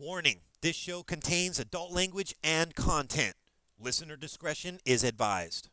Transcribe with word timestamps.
Warning 0.00 0.40
this 0.62 0.76
show 0.76 1.02
contains 1.02 1.58
adult 1.58 1.92
language 1.92 2.34
and 2.42 2.74
content. 2.74 3.34
Listener 3.78 4.16
discretion 4.16 4.78
is 4.86 5.04
advised. 5.04 5.68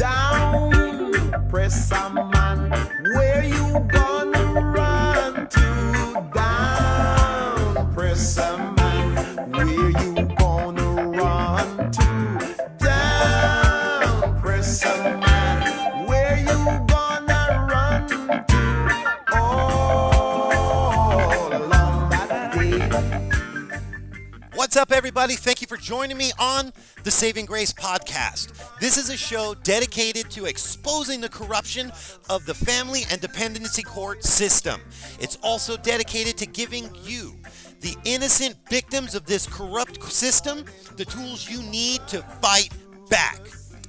Down, 0.00 1.46
press 1.48 1.88
a 1.92 2.10
man. 2.12 2.70
Where 3.14 3.44
you 3.44 3.78
gonna 3.86 4.72
run 4.74 5.46
to? 5.46 6.30
Down, 6.34 7.94
press 7.94 8.38
a 8.38 8.47
up, 24.78 24.92
everybody? 24.92 25.34
Thank 25.34 25.60
you 25.60 25.66
for 25.66 25.76
joining 25.76 26.16
me 26.16 26.30
on 26.38 26.72
the 27.02 27.10
Saving 27.10 27.46
Grace 27.46 27.72
podcast. 27.72 28.52
This 28.78 28.96
is 28.96 29.10
a 29.10 29.16
show 29.16 29.56
dedicated 29.64 30.30
to 30.30 30.44
exposing 30.44 31.20
the 31.20 31.28
corruption 31.28 31.90
of 32.30 32.46
the 32.46 32.54
family 32.54 33.02
and 33.10 33.20
dependency 33.20 33.82
court 33.82 34.22
system. 34.22 34.80
It's 35.18 35.36
also 35.42 35.76
dedicated 35.76 36.36
to 36.38 36.46
giving 36.46 36.94
you, 37.02 37.34
the 37.80 37.96
innocent 38.04 38.56
victims 38.70 39.16
of 39.16 39.26
this 39.26 39.48
corrupt 39.48 40.00
system, 40.04 40.64
the 40.96 41.04
tools 41.04 41.50
you 41.50 41.60
need 41.62 42.06
to 42.06 42.22
fight 42.40 42.72
back. 43.10 43.40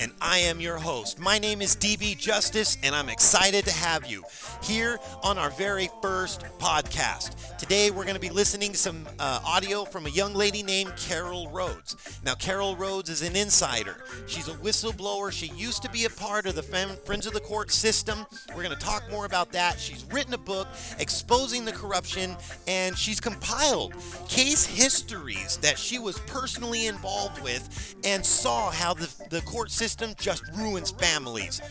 And 0.01 0.13
I 0.21 0.37
am 0.37 0.61
your 0.61 0.77
host. 0.77 1.19
My 1.19 1.39
name 1.39 1.61
is 1.61 1.75
DB 1.75 2.17
Justice, 2.17 2.77
and 2.83 2.95
I'm 2.95 3.09
excited 3.09 3.65
to 3.65 3.71
have 3.71 4.05
you 4.05 4.23
here 4.63 4.97
on 5.23 5.37
our 5.37 5.49
very 5.49 5.89
first 6.01 6.45
podcast. 6.57 7.57
Today, 7.57 7.91
we're 7.91 8.03
going 8.03 8.15
to 8.15 8.21
be 8.21 8.29
listening 8.29 8.71
to 8.71 8.77
some 8.77 9.05
uh, 9.19 9.41
audio 9.45 9.83
from 9.83 10.05
a 10.05 10.09
young 10.09 10.33
lady 10.33 10.63
named 10.63 10.95
Carol 10.95 11.49
Rhodes. 11.49 11.97
Now, 12.23 12.35
Carol 12.35 12.77
Rhodes 12.77 13.09
is 13.09 13.21
an 13.23 13.35
insider. 13.35 14.05
She's 14.25 14.47
a 14.47 14.53
whistleblower. 14.53 15.33
She 15.33 15.47
used 15.47 15.83
to 15.83 15.89
be 15.89 16.05
a 16.05 16.09
part 16.09 16.45
of 16.45 16.55
the 16.55 16.63
Fem- 16.63 16.95
Friends 17.03 17.27
of 17.27 17.33
the 17.33 17.41
Court 17.41 17.69
system. 17.69 18.25
We're 18.55 18.63
going 18.63 18.77
to 18.77 18.81
talk 18.81 19.03
more 19.11 19.25
about 19.25 19.51
that. 19.51 19.81
She's 19.81 20.05
written 20.13 20.33
a 20.33 20.37
book 20.37 20.69
exposing 20.99 21.65
the 21.65 21.73
corruption, 21.73 22.37
and 22.69 22.97
she's 22.97 23.19
compiled 23.19 23.95
case 24.29 24.65
histories 24.65 25.57
that 25.57 25.77
she 25.77 25.99
was 25.99 26.19
personally 26.19 26.87
involved 26.87 27.43
with 27.43 27.95
and 28.05 28.25
saw 28.25 28.71
how 28.71 28.93
the, 28.93 29.13
the 29.29 29.41
court 29.41 29.69
system 29.69 29.88
just 29.95 30.43
ruins 30.55 30.91
families. 30.91 31.61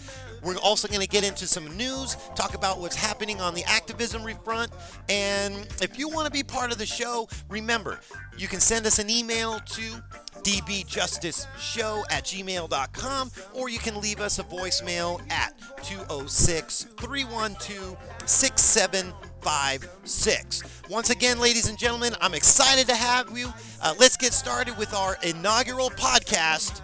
We're 0.42 0.58
also 0.58 0.88
going 0.88 1.00
to 1.00 1.08
get 1.08 1.24
into 1.24 1.46
some 1.46 1.74
news, 1.76 2.16
talk 2.34 2.54
about 2.54 2.80
what's 2.80 2.96
happening 2.96 3.40
on 3.40 3.54
the 3.54 3.64
activism 3.64 4.18
front, 4.44 4.70
and 5.08 5.54
if 5.80 5.98
you 5.98 6.08
want 6.08 6.26
to 6.26 6.30
be 6.30 6.42
part 6.42 6.70
of 6.72 6.78
the 6.78 6.86
show, 6.86 7.28
remember, 7.48 8.00
you 8.36 8.48
can 8.48 8.60
send 8.60 8.86
us 8.86 8.98
an 8.98 9.08
email 9.10 9.60
to 9.60 10.02
dbjusticeshow 10.42 12.02
at 12.10 12.24
gmail.com 12.24 13.30
or 13.54 13.68
you 13.68 13.78
can 13.78 14.00
leave 14.00 14.20
us 14.20 14.38
a 14.38 14.44
voicemail 14.44 15.20
at 15.30 15.52
206 15.82 16.84
312 16.98 17.98
6756. 18.24 20.62
Once 20.88 21.10
again, 21.10 21.38
ladies 21.40 21.68
and 21.68 21.76
gentlemen, 21.78 22.14
I'm 22.20 22.34
excited 22.34 22.86
to 22.88 22.94
have 22.94 23.36
you. 23.36 23.52
Uh, 23.82 23.94
let's 23.98 24.16
get 24.16 24.32
started 24.32 24.78
with 24.78 24.94
our 24.94 25.18
inaugural 25.22 25.90
podcast 25.90 26.82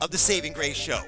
of 0.00 0.10
the 0.10 0.18
Saving 0.18 0.52
Grace 0.52 0.76
Show. 0.76 1.00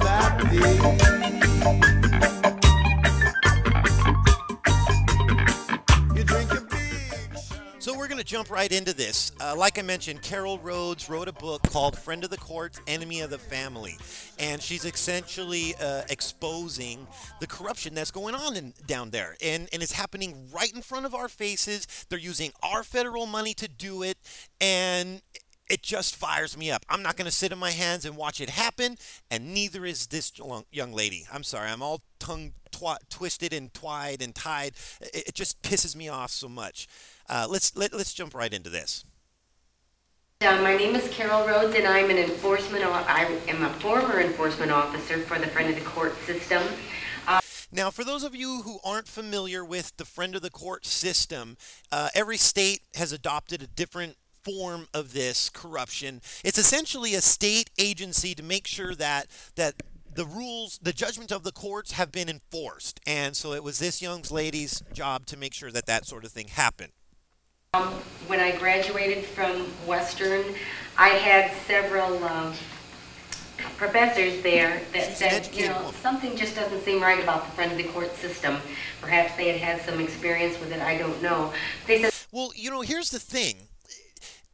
That 0.00 0.38
day. 0.50 1.95
So 7.86 7.96
we're 7.96 8.08
going 8.08 8.18
to 8.18 8.24
jump 8.24 8.50
right 8.50 8.72
into 8.72 8.92
this. 8.92 9.30
Uh, 9.40 9.54
like 9.56 9.78
I 9.78 9.82
mentioned, 9.82 10.20
Carol 10.20 10.58
Rhodes 10.58 11.08
wrote 11.08 11.28
a 11.28 11.32
book 11.32 11.62
called 11.70 11.96
Friend 11.96 12.24
of 12.24 12.30
the 12.30 12.36
Court, 12.36 12.76
Enemy 12.88 13.20
of 13.20 13.30
the 13.30 13.38
Family. 13.38 13.96
And 14.40 14.60
she's 14.60 14.84
essentially 14.84 15.72
uh, 15.80 16.02
exposing 16.10 17.06
the 17.38 17.46
corruption 17.46 17.94
that's 17.94 18.10
going 18.10 18.34
on 18.34 18.56
in, 18.56 18.74
down 18.88 19.10
there. 19.10 19.36
And, 19.40 19.68
and 19.72 19.84
it's 19.84 19.92
happening 19.92 20.48
right 20.52 20.74
in 20.74 20.82
front 20.82 21.06
of 21.06 21.14
our 21.14 21.28
faces. 21.28 21.86
They're 22.08 22.18
using 22.18 22.50
our 22.60 22.82
federal 22.82 23.24
money 23.24 23.54
to 23.54 23.68
do 23.68 24.02
it. 24.02 24.18
And 24.60 25.22
it 25.70 25.84
just 25.84 26.16
fires 26.16 26.58
me 26.58 26.72
up. 26.72 26.84
I'm 26.88 27.04
not 27.04 27.16
going 27.16 27.26
to 27.26 27.36
sit 27.36 27.52
in 27.52 27.58
my 27.58 27.70
hands 27.70 28.04
and 28.04 28.16
watch 28.16 28.40
it 28.40 28.50
happen, 28.50 28.96
and 29.30 29.52
neither 29.52 29.84
is 29.84 30.08
this 30.08 30.32
young 30.70 30.92
lady. 30.92 31.26
I'm 31.32 31.42
sorry, 31.42 31.70
I'm 31.70 31.82
all 31.82 32.02
tongue 32.20 32.52
twi- 32.70 32.98
twisted 33.10 33.52
and 33.52 33.72
twied 33.74 34.22
and 34.22 34.34
tied. 34.34 34.74
It, 35.00 35.28
it 35.28 35.34
just 35.34 35.60
pisses 35.62 35.96
me 35.96 36.08
off 36.08 36.30
so 36.30 36.48
much. 36.48 36.86
Uh, 37.28 37.46
let's 37.48 37.76
let, 37.76 37.92
let's 37.92 38.14
jump 38.14 38.34
right 38.34 38.52
into 38.52 38.70
this. 38.70 39.04
Uh, 40.42 40.60
my 40.62 40.76
name 40.76 40.94
is 40.94 41.08
Carol 41.10 41.46
Rhodes, 41.46 41.74
and 41.74 41.86
I'm 41.86 42.10
an 42.10 42.18
enforcement. 42.18 42.84
o- 42.84 42.92
I 42.92 43.24
am 43.48 43.62
a 43.64 43.70
former 43.74 44.20
enforcement 44.20 44.70
officer 44.70 45.18
for 45.20 45.38
the 45.38 45.46
Friend 45.46 45.70
of 45.70 45.76
the 45.76 45.84
Court 45.84 46.14
system. 46.24 46.62
Now, 47.72 47.90
for 47.90 48.04
those 48.04 48.22
of 48.22 48.34
you 48.34 48.62
who 48.62 48.78
aren't 48.84 49.08
familiar 49.08 49.64
with 49.64 49.96
the 49.96 50.04
friend 50.04 50.36
of 50.36 50.42
the 50.42 50.50
court 50.50 50.86
system, 50.86 51.56
uh, 51.90 52.10
every 52.14 52.36
state 52.36 52.82
has 52.94 53.10
adopted 53.12 53.60
a 53.60 53.66
different 53.66 54.16
form 54.44 54.86
of 54.94 55.12
this 55.12 55.50
corruption. 55.50 56.22
It's 56.44 56.58
essentially 56.58 57.14
a 57.14 57.20
state 57.20 57.70
agency 57.76 58.36
to 58.36 58.42
make 58.42 58.68
sure 58.68 58.94
that 58.94 59.26
that 59.56 59.74
the 60.14 60.24
rules, 60.24 60.78
the 60.80 60.92
judgment 60.92 61.32
of 61.32 61.42
the 61.42 61.52
courts 61.52 61.92
have 61.92 62.12
been 62.12 62.28
enforced. 62.28 63.00
And 63.04 63.36
so 63.36 63.52
it 63.52 63.64
was 63.64 63.80
this 63.80 64.00
young 64.00 64.22
lady's 64.30 64.82
job 64.92 65.26
to 65.26 65.36
make 65.36 65.52
sure 65.52 65.72
that 65.72 65.86
that 65.86 66.06
sort 66.06 66.24
of 66.24 66.30
thing 66.30 66.48
happened. 66.48 66.92
Um, 67.76 67.88
when 68.26 68.40
I 68.40 68.56
graduated 68.56 69.24
from 69.24 69.66
Western, 69.86 70.42
I 70.96 71.10
had 71.10 71.52
several 71.66 72.24
um, 72.24 72.54
professors 73.76 74.42
there 74.42 74.80
that 74.94 75.16
said, 75.16 75.50
you 75.54 75.68
know, 75.68 75.92
something 76.00 76.36
just 76.36 76.56
doesn't 76.56 76.82
seem 76.82 77.02
right 77.02 77.22
about 77.22 77.44
the 77.44 77.50
Friend 77.52 77.70
of 77.70 77.76
the 77.76 77.84
Court 77.84 78.14
system. 78.16 78.56
Perhaps 79.02 79.36
they 79.36 79.48
had 79.48 79.60
had 79.60 79.86
some 79.86 80.00
experience 80.00 80.58
with 80.58 80.72
it. 80.72 80.80
I 80.80 80.96
don't 80.96 81.20
know. 81.20 81.52
They 81.86 82.00
said. 82.02 82.12
Well, 82.32 82.50
you 82.54 82.70
know, 82.70 82.80
here's 82.80 83.10
the 83.10 83.18
thing. 83.18 83.65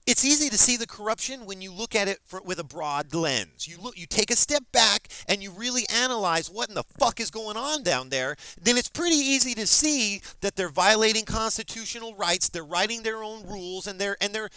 It's 0.04 0.24
easy 0.24 0.48
to 0.48 0.58
see 0.58 0.76
the 0.76 0.86
corruption 0.86 1.46
when 1.46 1.62
you 1.62 1.72
look 1.72 1.94
at 1.94 2.08
it 2.08 2.18
for, 2.24 2.42
with 2.42 2.58
a 2.58 2.64
broad 2.64 3.14
lens. 3.14 3.68
You 3.68 3.80
look, 3.80 3.96
you 3.96 4.06
take 4.06 4.32
a 4.32 4.36
step 4.36 4.64
back 4.72 5.06
and 5.28 5.40
you 5.40 5.52
really 5.52 5.84
analyze 5.94 6.50
what 6.50 6.68
in 6.68 6.74
the 6.74 6.82
fuck 6.82 7.20
is 7.20 7.30
going 7.30 7.56
on 7.56 7.84
down 7.84 8.08
there. 8.08 8.34
Then 8.60 8.76
it's 8.76 8.88
pretty 8.88 9.14
easy 9.14 9.54
to 9.54 9.66
see 9.66 10.20
that 10.40 10.56
they're 10.56 10.70
violating 10.70 11.24
constitutional 11.24 12.16
rights. 12.16 12.48
They're 12.48 12.64
writing 12.64 13.04
their 13.04 13.22
own 13.22 13.46
rules, 13.46 13.86
and 13.86 14.00
they're 14.00 14.16
and 14.20 14.34
they're. 14.34 14.50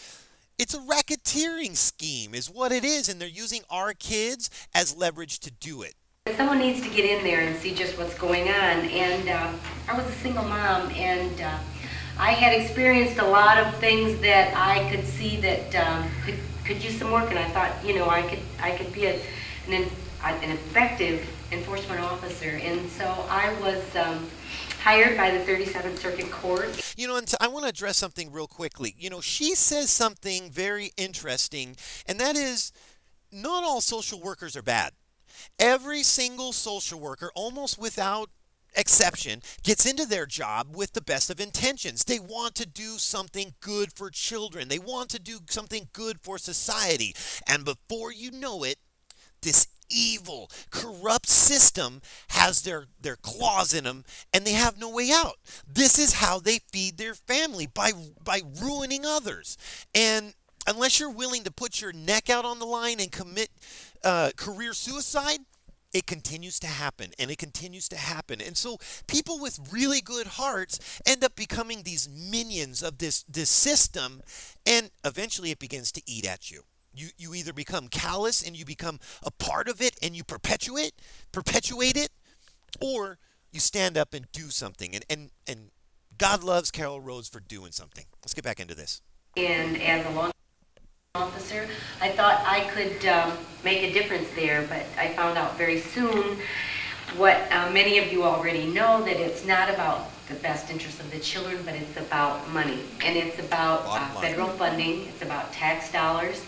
It's 0.57 0.73
a 0.73 0.79
racketeering 0.79 1.75
scheme, 1.75 2.33
is 2.33 2.49
what 2.49 2.71
it 2.71 2.83
is, 2.83 3.07
and 3.07 3.21
they're 3.21 3.27
using 3.27 3.61
our 3.69 3.93
kids 3.93 4.49
as 4.73 4.95
leverage 4.95 5.39
to 5.41 5.51
do 5.51 5.83
it. 5.83 5.93
Someone 6.37 6.57
needs 6.57 6.81
to 6.81 6.89
get 6.89 7.05
in 7.05 7.23
there 7.23 7.41
and 7.41 7.55
see 7.57 7.75
just 7.75 7.99
what's 7.99 8.17
going 8.17 8.47
on. 8.47 8.85
And 8.87 9.29
uh, 9.29 9.53
I 9.87 9.95
was 9.95 10.07
a 10.07 10.17
single 10.19 10.45
mom, 10.45 10.89
and 10.91 11.39
uh, 11.39 11.59
I 12.17 12.31
had 12.31 12.59
experienced 12.59 13.17
a 13.19 13.25
lot 13.25 13.57
of 13.57 13.75
things 13.77 14.19
that 14.21 14.55
I 14.55 14.89
could 14.89 15.05
see 15.05 15.37
that 15.37 15.75
um, 15.75 16.09
could 16.25 16.35
could 16.63 16.83
use 16.83 16.97
some 16.97 17.11
work. 17.11 17.29
And 17.29 17.37
I 17.37 17.47
thought, 17.49 17.71
you 17.85 17.95
know, 17.95 18.09
I 18.09 18.21
could 18.23 18.39
I 18.59 18.71
could 18.71 18.91
be 18.93 19.05
a, 19.05 19.21
an 19.67 19.85
an 20.23 20.51
effective 20.51 21.27
enforcement 21.51 22.01
officer. 22.01 22.59
And 22.61 22.89
so 22.89 23.05
I 23.29 23.53
was 23.61 23.95
um, 23.95 24.27
hired 24.81 25.17
by 25.17 25.31
the 25.31 25.39
37th 25.39 25.97
Circuit 25.97 26.31
Court. 26.31 26.93
You 26.97 27.07
know, 27.07 27.17
and 27.17 27.31
I 27.39 27.47
want 27.47 27.63
to 27.63 27.69
address 27.69 27.97
something 27.97 28.31
real 28.31 28.47
quickly. 28.47 28.95
You 28.97 29.09
know, 29.09 29.21
she 29.21 29.55
says 29.55 29.89
something 29.89 30.49
very 30.49 30.91
interesting, 30.97 31.75
and 32.07 32.19
that 32.19 32.35
is 32.35 32.71
not 33.31 33.63
all 33.63 33.81
social 33.81 34.21
workers 34.21 34.55
are 34.55 34.61
bad. 34.61 34.93
Every 35.59 36.01
single 36.03 36.53
social 36.53 36.99
worker, 36.99 37.31
almost 37.35 37.77
without 37.77 38.29
exception, 38.75 39.41
gets 39.63 39.85
into 39.85 40.05
their 40.05 40.25
job 40.25 40.75
with 40.75 40.93
the 40.93 41.01
best 41.01 41.29
of 41.29 41.39
intentions. 41.39 42.03
They 42.03 42.19
want 42.19 42.55
to 42.55 42.65
do 42.65 42.97
something 42.97 43.53
good 43.61 43.93
for 43.93 44.09
children, 44.09 44.67
they 44.67 44.79
want 44.79 45.09
to 45.11 45.19
do 45.19 45.39
something 45.49 45.89
good 45.93 46.19
for 46.21 46.37
society. 46.37 47.15
And 47.47 47.65
before 47.65 48.11
you 48.11 48.31
know 48.31 48.63
it, 48.63 48.77
this 49.41 49.67
evil, 49.89 50.49
corrupt 50.71 51.27
system 51.27 52.01
has 52.29 52.63
their, 52.63 52.85
their 52.99 53.15
claws 53.15 53.73
in 53.73 53.83
them 53.83 54.03
and 54.33 54.45
they 54.45 54.53
have 54.53 54.79
no 54.79 54.89
way 54.89 55.11
out. 55.11 55.35
This 55.71 55.99
is 55.99 56.13
how 56.13 56.39
they 56.39 56.59
feed 56.71 56.97
their 56.97 57.13
family 57.13 57.67
by 57.67 57.91
by 58.23 58.41
ruining 58.61 59.05
others. 59.05 59.57
And 59.93 60.33
unless 60.67 60.99
you're 60.99 61.11
willing 61.11 61.43
to 61.43 61.51
put 61.51 61.81
your 61.81 61.93
neck 61.93 62.29
out 62.29 62.45
on 62.45 62.59
the 62.59 62.65
line 62.65 62.99
and 62.99 63.11
commit 63.11 63.49
uh, 64.03 64.31
career 64.35 64.73
suicide, 64.73 65.39
it 65.95 66.05
continues 66.05 66.59
to 66.59 66.67
happen 66.67 67.11
and 67.17 67.31
it 67.31 67.37
continues 67.37 67.87
to 67.87 67.95
happen. 67.95 68.41
And 68.41 68.57
so 68.57 68.77
people 69.07 69.39
with 69.39 69.71
really 69.71 70.01
good 70.01 70.27
hearts 70.27 70.99
end 71.05 71.23
up 71.23 71.37
becoming 71.37 71.83
these 71.83 72.09
minions 72.09 72.83
of 72.83 72.97
this 72.97 73.23
this 73.29 73.49
system 73.49 74.21
and 74.65 74.91
eventually 75.05 75.51
it 75.51 75.59
begins 75.59 75.93
to 75.93 76.01
eat 76.05 76.27
at 76.27 76.51
you. 76.51 76.63
You 76.93 77.07
you 77.17 77.33
either 77.33 77.53
become 77.53 77.87
callous 77.87 78.45
and 78.45 78.57
you 78.57 78.65
become 78.65 78.99
a 79.23 79.31
part 79.31 79.69
of 79.69 79.81
it 79.81 79.95
and 80.01 80.17
you 80.17 80.25
perpetuate 80.25 80.91
perpetuate 81.31 81.95
it, 81.95 82.09
or 82.81 83.17
you 83.53 83.61
stand 83.61 83.97
up 83.97 84.13
and 84.13 84.29
do 84.33 84.49
something. 84.49 84.93
And 84.93 85.05
and 85.09 85.31
and 85.47 85.71
God 86.17 86.43
loves 86.43 86.71
Carol 86.71 86.99
Rhodes 86.99 87.29
for 87.29 87.39
doing 87.39 87.71
something. 87.71 88.03
Let's 88.21 88.33
get 88.33 88.43
back 88.43 88.59
into 88.59 88.75
this. 88.75 89.01
And 89.37 89.81
as 89.81 90.05
a 90.05 90.09
law 90.09 90.31
officer, 91.25 91.67
I 92.01 92.09
thought 92.09 92.43
I 92.45 92.61
could 92.71 93.05
um, 93.07 93.37
make 93.63 93.81
a 93.83 93.93
difference 93.93 94.27
there, 94.35 94.63
but 94.67 94.83
I 94.99 95.13
found 95.13 95.37
out 95.37 95.57
very 95.57 95.79
soon 95.79 96.37
what 97.17 97.37
uh, 97.51 97.69
many 97.71 97.97
of 97.97 98.11
you 98.11 98.23
already 98.23 98.65
know, 98.67 99.03
that 99.05 99.17
it's 99.17 99.45
not 99.45 99.69
about 99.69 100.09
the 100.27 100.35
best 100.35 100.69
interest 100.69 100.99
of 100.99 101.09
the 101.11 101.19
children, 101.19 101.57
but 101.65 101.75
it's 101.75 101.97
about 101.97 102.47
money. 102.49 102.79
And 103.03 103.15
it's 103.15 103.39
about 103.39 103.85
uh, 103.85 103.91
line. 104.15 104.21
federal 104.21 104.49
funding, 104.49 105.07
it's 105.07 105.21
about 105.21 105.51
tax 105.53 105.91
dollars. 105.91 106.43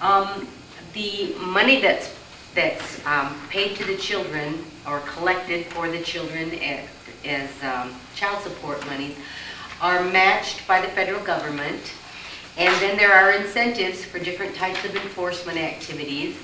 Um, 0.00 0.46
The 0.92 1.34
money 1.40 1.80
that's, 1.80 2.14
that's 2.54 3.04
um, 3.04 3.34
paid 3.50 3.74
to 3.78 3.84
the 3.84 3.96
children 3.96 4.64
or 4.86 5.00
collected 5.00 5.66
for 5.66 5.90
the 5.90 6.00
children 6.02 6.54
as, 6.60 6.86
as 7.24 7.50
um, 7.64 7.92
child 8.14 8.40
support 8.44 8.78
monies 8.86 9.16
are 9.80 10.04
matched 10.04 10.64
by 10.68 10.80
the 10.80 10.86
federal 10.88 11.18
government. 11.24 11.82
And 12.56 12.74
then 12.80 12.96
there 12.96 13.12
are 13.12 13.32
incentives 13.32 14.04
for 14.04 14.18
different 14.18 14.54
types 14.54 14.84
of 14.84 14.94
enforcement 14.94 15.58
activities. 15.58 16.36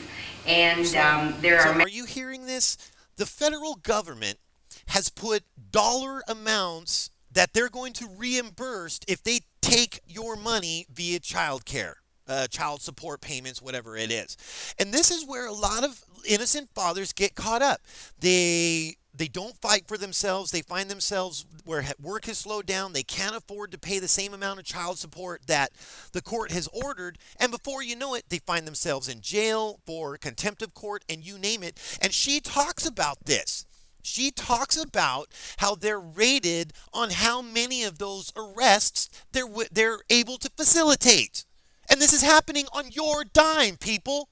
And 0.47 0.85
um, 0.97 1.35
there 1.41 1.61
So 1.61 1.71
are. 1.71 1.81
are 1.83 1.89
you 1.89 2.05
hearing 2.05 2.47
this? 2.47 2.77
The 3.17 3.27
federal 3.27 3.75
government 3.77 4.39
has 4.87 5.09
put 5.09 5.45
dollar 5.71 6.23
amounts 6.27 7.11
that 7.33 7.53
they're 7.53 7.69
going 7.69 7.93
to 7.95 8.09
reimburse 8.09 8.99
if 9.07 9.23
they 9.23 9.41
take 9.61 10.01
your 10.07 10.35
money 10.35 10.87
via 10.93 11.21
child 11.21 11.65
care, 11.65 11.99
uh, 12.27 12.49
child 12.49 12.83
support 12.83 13.21
payments, 13.21 13.63
whatever 13.63 13.97
it 13.97 14.11
is. 14.11 14.37
And 14.79 14.93
this 14.93 15.11
is 15.13 15.25
where 15.25 15.47
a 15.47 15.53
lot 15.53 15.85
of 15.85 16.03
innocent 16.29 16.71
fathers 16.75 17.13
get 17.13 17.35
caught 17.37 17.63
up. 17.63 17.81
They 18.19 18.97
they 19.15 19.29
don't 19.29 19.61
fight 19.61 19.87
for 19.89 19.99
themselves. 19.99 20.51
They 20.51 20.63
find 20.63 20.89
themselves 20.89 21.45
where 21.65 21.85
work 22.01 22.27
has 22.27 22.39
slowed 22.39 22.67
down. 22.67 22.93
They 22.93 23.03
can't 23.03 23.37
afford 23.37 23.73
to 23.73 23.79
pay 23.79 23.99
the 23.99 24.09
same 24.09 24.33
amount 24.33 24.61
of 24.61 24.65
child 24.65 24.99
support 24.99 25.43
that 25.47 25.73
the 26.13 26.23
court 26.23 26.53
has 26.53 26.69
ordered. 26.69 27.19
And 27.39 27.51
before 27.51 27.83
you 27.83 27.97
know 27.97 28.15
it, 28.15 28.29
they 28.29 28.39
find 28.39 28.67
themselves 28.67 29.09
in 29.09 29.21
jail 29.21 29.81
for 29.85 30.17
contempt 30.17 30.63
of 30.63 30.75
court 30.75 31.05
and 31.09 31.25
you 31.25 31.39
name 31.39 31.63
it. 31.63 31.79
And 32.01 32.13
she 32.13 32.41
talks 32.41 32.87
about 32.87 33.25
this. 33.25 33.67
She 34.03 34.31
talks 34.31 34.77
about 34.77 35.29
how 35.59 35.75
they're 35.75 36.01
rated 36.01 36.73
on 36.93 37.11
how 37.11 37.43
many 37.43 37.85
of 37.85 37.99
those 37.99 38.33
arrests 38.35 39.11
they're 39.33 39.49
they're 39.71 40.01
able 40.09 40.39
to 40.39 40.51
facilitate. 40.57 41.45
And 41.91 42.01
this 42.01 42.13
is 42.13 42.23
happening 42.23 42.67
on 42.73 42.91
your 42.93 43.25
dime, 43.25 43.77
people. 43.77 44.29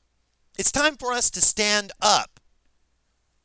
It's 0.59 0.73
time 0.73 0.97
for 0.97 1.13
us 1.13 1.31
to 1.33 1.41
stand 1.41 1.93
up. 2.01 2.38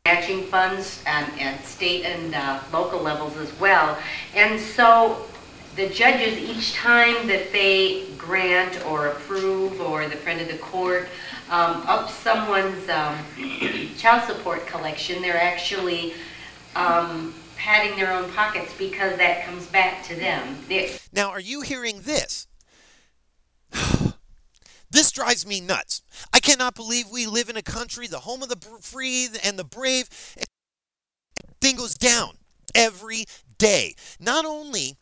Matching 0.05 0.43
funds 0.47 1.01
um, 1.07 1.23
at 1.39 1.63
state 1.65 2.03
and 2.03 2.35
uh, 2.35 2.59
local 2.73 2.99
levels 2.99 3.37
as 3.37 3.57
well. 3.57 3.97
And 4.35 4.59
so 4.59 5.25
the 5.77 5.87
judges, 5.87 6.37
each 6.37 6.73
time 6.73 7.25
that 7.27 7.53
they 7.53 8.07
grant 8.17 8.85
or 8.85 9.07
approve, 9.07 9.79
or 9.79 10.05
the 10.09 10.17
friend 10.17 10.41
of 10.41 10.49
the 10.49 10.57
court, 10.57 11.07
um, 11.49 11.83
up 11.87 12.09
someone's 12.09 12.89
um, 12.89 13.17
child 13.97 14.27
support 14.29 14.67
collection, 14.67 15.21
they're 15.21 15.41
actually 15.41 16.15
um, 16.75 17.33
patting 17.55 17.95
their 17.97 18.11
own 18.11 18.29
pockets 18.33 18.73
because 18.77 19.15
that 19.15 19.45
comes 19.45 19.67
back 19.67 20.03
to 20.07 20.15
them. 20.15 20.57
They- 20.67 20.97
Now, 21.13 21.29
are 21.29 21.39
you 21.39 21.61
hearing 21.61 22.01
this? 22.01 22.45
This 24.93 25.11
drives 25.11 25.45
me 25.45 25.59
nuts. 25.59 26.03
I 26.31 26.39
cannot 26.39 26.75
believe 26.75 27.09
we 27.09 27.25
live 27.25 27.49
in 27.49 27.57
a 27.57 27.63
country, 27.63 28.05
the 28.05 28.19
home 28.19 28.43
of 28.43 28.49
the 28.49 28.79
free 28.79 29.27
and 29.43 29.57
the 29.57 29.63
brave. 29.63 30.07
Thing 31.59 31.75
goes 31.77 31.95
down 31.95 32.37
every 32.75 33.25
day. 33.57 33.95
Not 34.19 34.45
only 34.45 34.97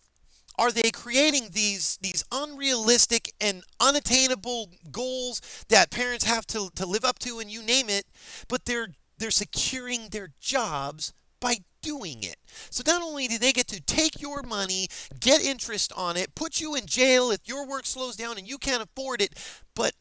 are 0.58 0.72
they 0.72 0.92
creating 0.92 1.50
these 1.52 1.98
these 2.02 2.24
unrealistic 2.32 3.34
and 3.42 3.64
unattainable 3.82 4.70
goals 4.92 5.42
that 5.68 5.92
parents 5.92 6.24
have 6.24 6.48
to, 6.48 6.70
to 6.76 6.86
live 6.86 7.04
up 7.04 7.20
to 7.20 7.40
and 7.40 7.52
you 7.52 7.62
name 7.62 7.90
it, 7.90 8.06
but 8.48 8.64
they're 8.64 8.94
they're 9.18 9.30
securing 9.30 10.08
their 10.10 10.30
jobs 10.40 11.12
by 11.42 11.58
doing 11.82 12.24
it. 12.24 12.38
So 12.70 12.84
not 12.86 13.02
only 13.02 13.28
do 13.28 13.38
they 13.38 13.52
get 13.52 13.68
to 13.68 13.82
take 13.82 14.22
your 14.22 14.42
money, 14.44 14.88
get 15.20 15.44
interest 15.44 15.92
on 15.96 16.18
it, 16.18 16.36
put 16.36 16.60
you 16.60 16.76
in 16.76 16.86
jail 16.86 17.32
if 17.32 17.48
your 17.48 17.68
work 17.68 17.86
slows 17.86 18.16
down 18.16 18.38
and 18.38 18.48
you 18.48 18.58
can't 18.58 18.84
afford 18.84 19.22
it, 19.22 19.36
but 19.76 19.94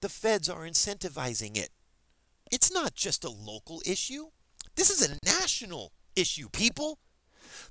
the 0.00 0.08
feds 0.08 0.48
are 0.48 0.66
incentivizing 0.66 1.56
it. 1.56 1.70
It's 2.50 2.72
not 2.72 2.94
just 2.94 3.24
a 3.24 3.30
local 3.30 3.82
issue. 3.86 4.26
This 4.76 4.90
is 4.90 5.08
a 5.08 5.18
national 5.24 5.92
issue, 6.14 6.48
people. 6.50 6.98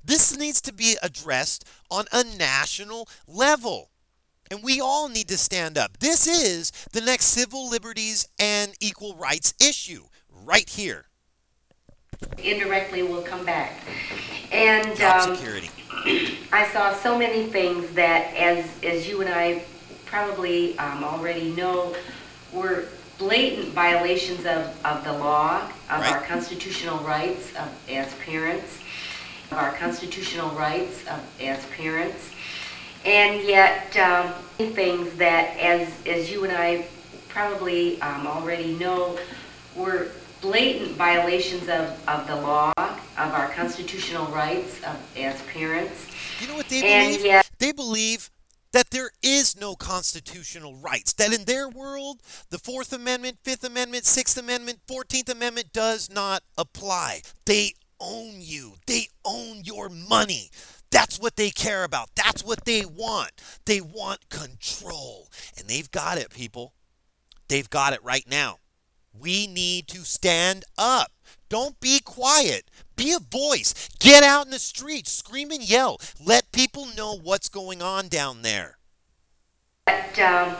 This 0.04 0.38
needs 0.38 0.62
to 0.62 0.74
be 0.74 0.98
addressed 1.02 1.66
on 1.90 2.06
a 2.12 2.24
national 2.24 3.08
level. 3.28 3.92
And 4.52 4.64
we 4.64 4.82
all 4.82 5.10
need 5.10 5.28
to 5.30 5.38
stand 5.38 5.78
up. 5.78 6.00
This 6.00 6.28
is 6.28 6.72
the 6.92 7.02
next 7.02 7.26
civil 7.26 7.70
liberties 7.70 8.28
and 8.40 8.74
equal 8.80 9.16
rights 9.16 9.54
issue 9.60 10.04
right 10.30 10.70
here. 10.70 11.06
Indirectly 12.38 13.04
will 13.04 13.22
come 13.22 13.46
back. 13.46 13.74
And 14.52 15.00
um, 15.02 15.36
security. 15.36 15.70
I 16.52 16.70
saw 16.72 16.94
so 16.94 17.18
many 17.18 17.48
things 17.48 17.90
that, 17.92 18.34
as, 18.36 18.70
as 18.84 19.08
you 19.08 19.22
and 19.22 19.30
I 19.30 19.64
probably 20.06 20.78
um, 20.78 21.04
already 21.04 21.52
know, 21.52 21.96
were 22.52 22.86
blatant 23.18 23.70
violations 23.70 24.46
of, 24.46 24.86
of 24.86 25.04
the 25.04 25.14
law, 25.14 25.62
of 25.90 26.04
our 26.04 26.22
constitutional 26.22 26.98
rights 27.00 27.56
of, 27.56 27.70
as 27.90 28.14
parents, 28.16 28.80
of 29.52 29.58
our 29.58 29.74
constitutional 29.74 30.50
rights 30.52 31.02
of, 31.08 31.42
as 31.42 31.66
parents. 31.68 32.32
And 33.06 33.44
yet, 33.44 33.96
um, 33.98 34.34
things 34.58 35.14
that, 35.16 35.58
as, 35.58 35.92
as 36.06 36.32
you 36.32 36.44
and 36.44 36.54
I 36.54 36.88
probably 37.28 38.02
um, 38.02 38.28
already 38.28 38.74
know, 38.76 39.18
were 39.76 40.10
blatant 40.44 40.92
violations 40.92 41.64
of, 41.70 42.00
of 42.08 42.28
the 42.28 42.36
law, 42.36 42.72
of 42.78 43.34
our 43.34 43.50
constitutional 43.54 44.28
rights 44.28 44.78
of, 44.84 44.96
as 45.18 45.42
parents. 45.44 46.06
You 46.40 46.48
know 46.50 46.56
what 46.56 46.68
they 46.70 46.84
And 46.84 47.08
believe? 47.14 47.26
yet- 47.26 47.50
They 47.60 47.72
believe 47.72 48.30
that 48.74 48.90
there 48.90 49.12
is 49.24 49.56
no 49.60 49.76
constitutional 49.76 50.76
rights. 50.76 51.14
That 51.14 51.32
in 51.34 51.46
their 51.46 51.70
world, 51.70 52.22
the 52.50 52.60
Fourth 52.60 52.92
Amendment, 52.92 53.38
Fifth 53.44 53.64
Amendment, 53.64 54.06
Sixth 54.06 54.38
Amendment, 54.38 54.80
Fourteenth 54.88 55.30
Amendment 55.30 55.72
does 55.74 56.10
not 56.12 56.44
apply. 56.58 57.22
They 57.46 57.74
own 58.02 58.34
you. 58.42 58.74
They 58.86 59.08
own 59.24 59.64
your 59.64 59.88
money. 59.90 60.50
That's 60.92 61.20
what 61.20 61.38
they 61.38 61.52
care 61.52 61.84
about. 61.86 62.10
That's 62.16 62.44
what 62.44 62.66
they 62.66 62.84
want. 62.86 63.32
They 63.66 63.80
want 63.80 64.28
control. 64.30 65.30
And 65.58 65.68
they've 65.68 65.90
got 65.90 66.18
it, 66.18 66.30
people. 66.32 66.74
They've 67.48 67.70
got 67.70 67.94
it 67.94 68.04
right 68.04 68.26
now. 68.30 68.58
We 69.18 69.48
need 69.48 69.88
to 69.90 70.00
stand 70.00 70.66
up. 70.78 71.12
Don't 71.50 71.80
be 71.80 72.00
quiet. 72.00 72.70
Be 72.96 73.12
a 73.14 73.20
voice. 73.20 73.90
Get 74.00 74.24
out 74.24 74.46
in 74.46 74.52
the 74.52 74.60
streets. 74.60 75.12
Scream 75.12 75.52
and 75.52 75.68
yell. 75.68 75.98
Let 76.24 76.52
people 76.52 76.88
know 76.98 77.18
what's 77.18 77.50
going 77.50 77.82
on 77.82 78.08
down 78.08 78.42
there. 78.42 78.78
But 79.86 80.18
um, 80.20 80.56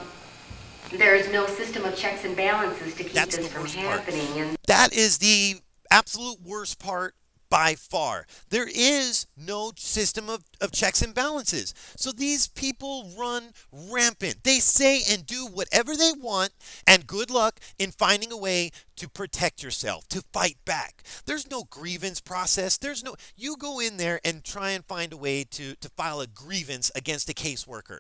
there 0.92 1.16
is 1.16 1.32
no 1.32 1.48
system 1.48 1.84
of 1.86 1.96
checks 1.96 2.26
and 2.26 2.36
balances 2.36 2.94
to 2.96 3.04
keep 3.04 3.14
That's 3.14 3.38
this 3.38 3.48
from 3.48 3.64
worst 3.64 3.76
part. 3.78 4.00
happening. 4.02 4.28
And 4.40 4.58
That 4.68 4.94
is 4.94 5.18
the 5.18 5.56
absolute 5.90 6.42
worst 6.42 6.80
part 6.80 7.16
by 7.54 7.76
far. 7.76 8.26
There 8.50 8.68
is 8.68 9.28
no 9.38 9.74
system 9.76 10.28
of, 10.28 10.44
of 10.60 10.72
checks 10.72 11.04
and 11.04 11.14
balances. 11.14 11.76
So 11.96 12.12
these 12.12 12.48
people 12.48 13.12
run 13.16 13.52
rampant. 13.72 14.44
They 14.44 14.58
say 14.58 15.04
and 15.08 15.24
do 15.24 15.46
whatever 15.46 15.96
they 15.96 16.14
want, 16.20 16.50
and 16.88 17.06
good 17.06 17.30
luck 17.30 17.60
in 17.78 17.92
finding 17.92 18.32
a 18.32 18.38
way 18.38 18.72
to 18.96 19.08
protect 19.08 19.62
yourself, 19.62 20.08
to 20.08 20.24
fight 20.34 20.58
back. 20.66 21.04
There's 21.28 21.48
no 21.52 21.66
grievance 21.66 22.20
process. 22.20 22.76
There's 22.76 23.04
no 23.04 23.14
you 23.36 23.56
go 23.56 23.80
in 23.80 23.98
there 23.98 24.20
and 24.26 24.44
try 24.44 24.72
and 24.72 24.84
find 24.84 25.14
a 25.14 25.18
way 25.18 25.44
to, 25.52 25.76
to 25.76 25.90
file 25.90 26.22
a 26.22 26.28
grievance 26.28 26.90
against 26.96 27.30
a 27.30 27.34
caseworker. 27.36 28.00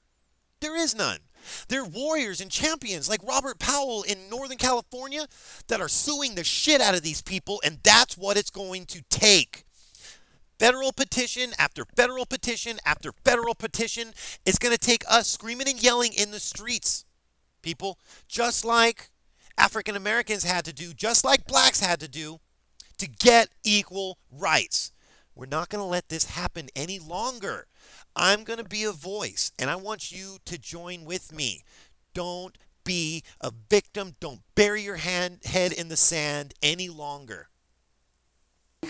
There 0.61 0.75
is 0.75 0.95
none. 0.95 1.19
They're 1.67 1.85
warriors 1.85 2.41
and 2.41 2.51
champions 2.51 3.09
like 3.09 3.23
Robert 3.23 3.59
Powell 3.59 4.03
in 4.03 4.29
Northern 4.29 4.57
California 4.57 5.27
that 5.67 5.81
are 5.81 5.87
suing 5.87 6.35
the 6.35 6.43
shit 6.43 6.81
out 6.81 6.95
of 6.95 7.01
these 7.01 7.21
people, 7.21 7.61
and 7.63 7.79
that's 7.83 8.17
what 8.17 8.37
it's 8.37 8.49
going 8.49 8.85
to 8.87 9.01
take. 9.09 9.65
Federal 10.59 10.93
petition 10.93 11.51
after 11.57 11.83
federal 11.95 12.25
petition 12.25 12.77
after 12.85 13.11
federal 13.25 13.55
petition 13.55 14.13
is 14.45 14.59
going 14.59 14.73
to 14.73 14.79
take 14.79 15.03
us 15.09 15.27
screaming 15.27 15.67
and 15.67 15.81
yelling 15.81 16.13
in 16.13 16.31
the 16.31 16.39
streets, 16.39 17.05
people, 17.61 17.99
just 18.27 18.63
like 18.63 19.09
African 19.57 19.95
Americans 19.95 20.43
had 20.43 20.65
to 20.65 20.73
do, 20.73 20.93
just 20.93 21.25
like 21.25 21.47
blacks 21.47 21.79
had 21.79 21.99
to 21.99 22.07
do 22.07 22.39
to 22.97 23.07
get 23.07 23.49
equal 23.63 24.19
rights. 24.31 24.91
We're 25.35 25.47
not 25.47 25.69
going 25.69 25.83
to 25.83 25.89
let 25.89 26.09
this 26.09 26.25
happen 26.25 26.69
any 26.75 26.99
longer. 26.99 27.67
I'm 28.15 28.43
going 28.43 28.59
to 28.59 28.65
be 28.65 28.83
a 28.83 28.91
voice, 28.91 29.51
and 29.57 29.69
I 29.69 29.75
want 29.75 30.11
you 30.11 30.37
to 30.45 30.57
join 30.57 31.05
with 31.05 31.33
me. 31.33 31.63
Don't 32.13 32.57
be 32.83 33.23
a 33.41 33.51
victim. 33.69 34.15
Don't 34.19 34.41
bury 34.55 34.83
your 34.83 34.97
hand, 34.97 35.39
head 35.45 35.71
in 35.71 35.89
the 35.89 35.97
sand 35.97 36.53
any 36.61 36.89
longer. 36.89 37.49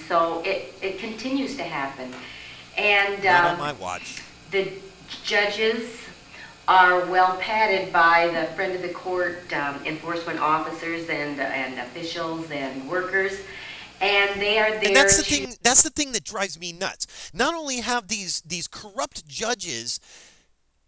So 0.07 0.41
it, 0.43 0.73
it 0.81 0.99
continues 0.99 1.55
to 1.57 1.63
happen. 1.63 2.13
And 2.77 3.25
um, 3.25 3.45
on 3.45 3.59
my 3.59 3.73
watch. 3.73 4.21
the 4.51 4.71
judges 5.23 5.99
are 6.67 7.05
well 7.05 7.37
padded 7.37 7.91
by 7.91 8.27
the 8.27 8.51
friend 8.55 8.73
of 8.73 8.81
the 8.81 8.89
court 8.89 9.51
um, 9.53 9.85
enforcement 9.85 10.39
officers 10.39 11.09
and, 11.09 11.39
and 11.39 11.79
officials 11.79 12.49
and 12.51 12.89
workers. 12.89 13.41
And 14.03 14.41
they 14.41 14.59
are 14.59 14.71
there 14.71 14.87
And 14.87 14.95
that's 14.95 15.17
the 15.17 15.23
thing. 15.23 15.53
That's 15.63 15.81
the 15.81 15.89
thing 15.89 16.11
that 16.11 16.25
drives 16.25 16.59
me 16.59 16.73
nuts. 16.73 17.31
Not 17.33 17.53
only 17.53 17.77
have 17.77 18.09
these 18.09 18.41
these 18.41 18.67
corrupt 18.67 19.25
judges 19.27 19.99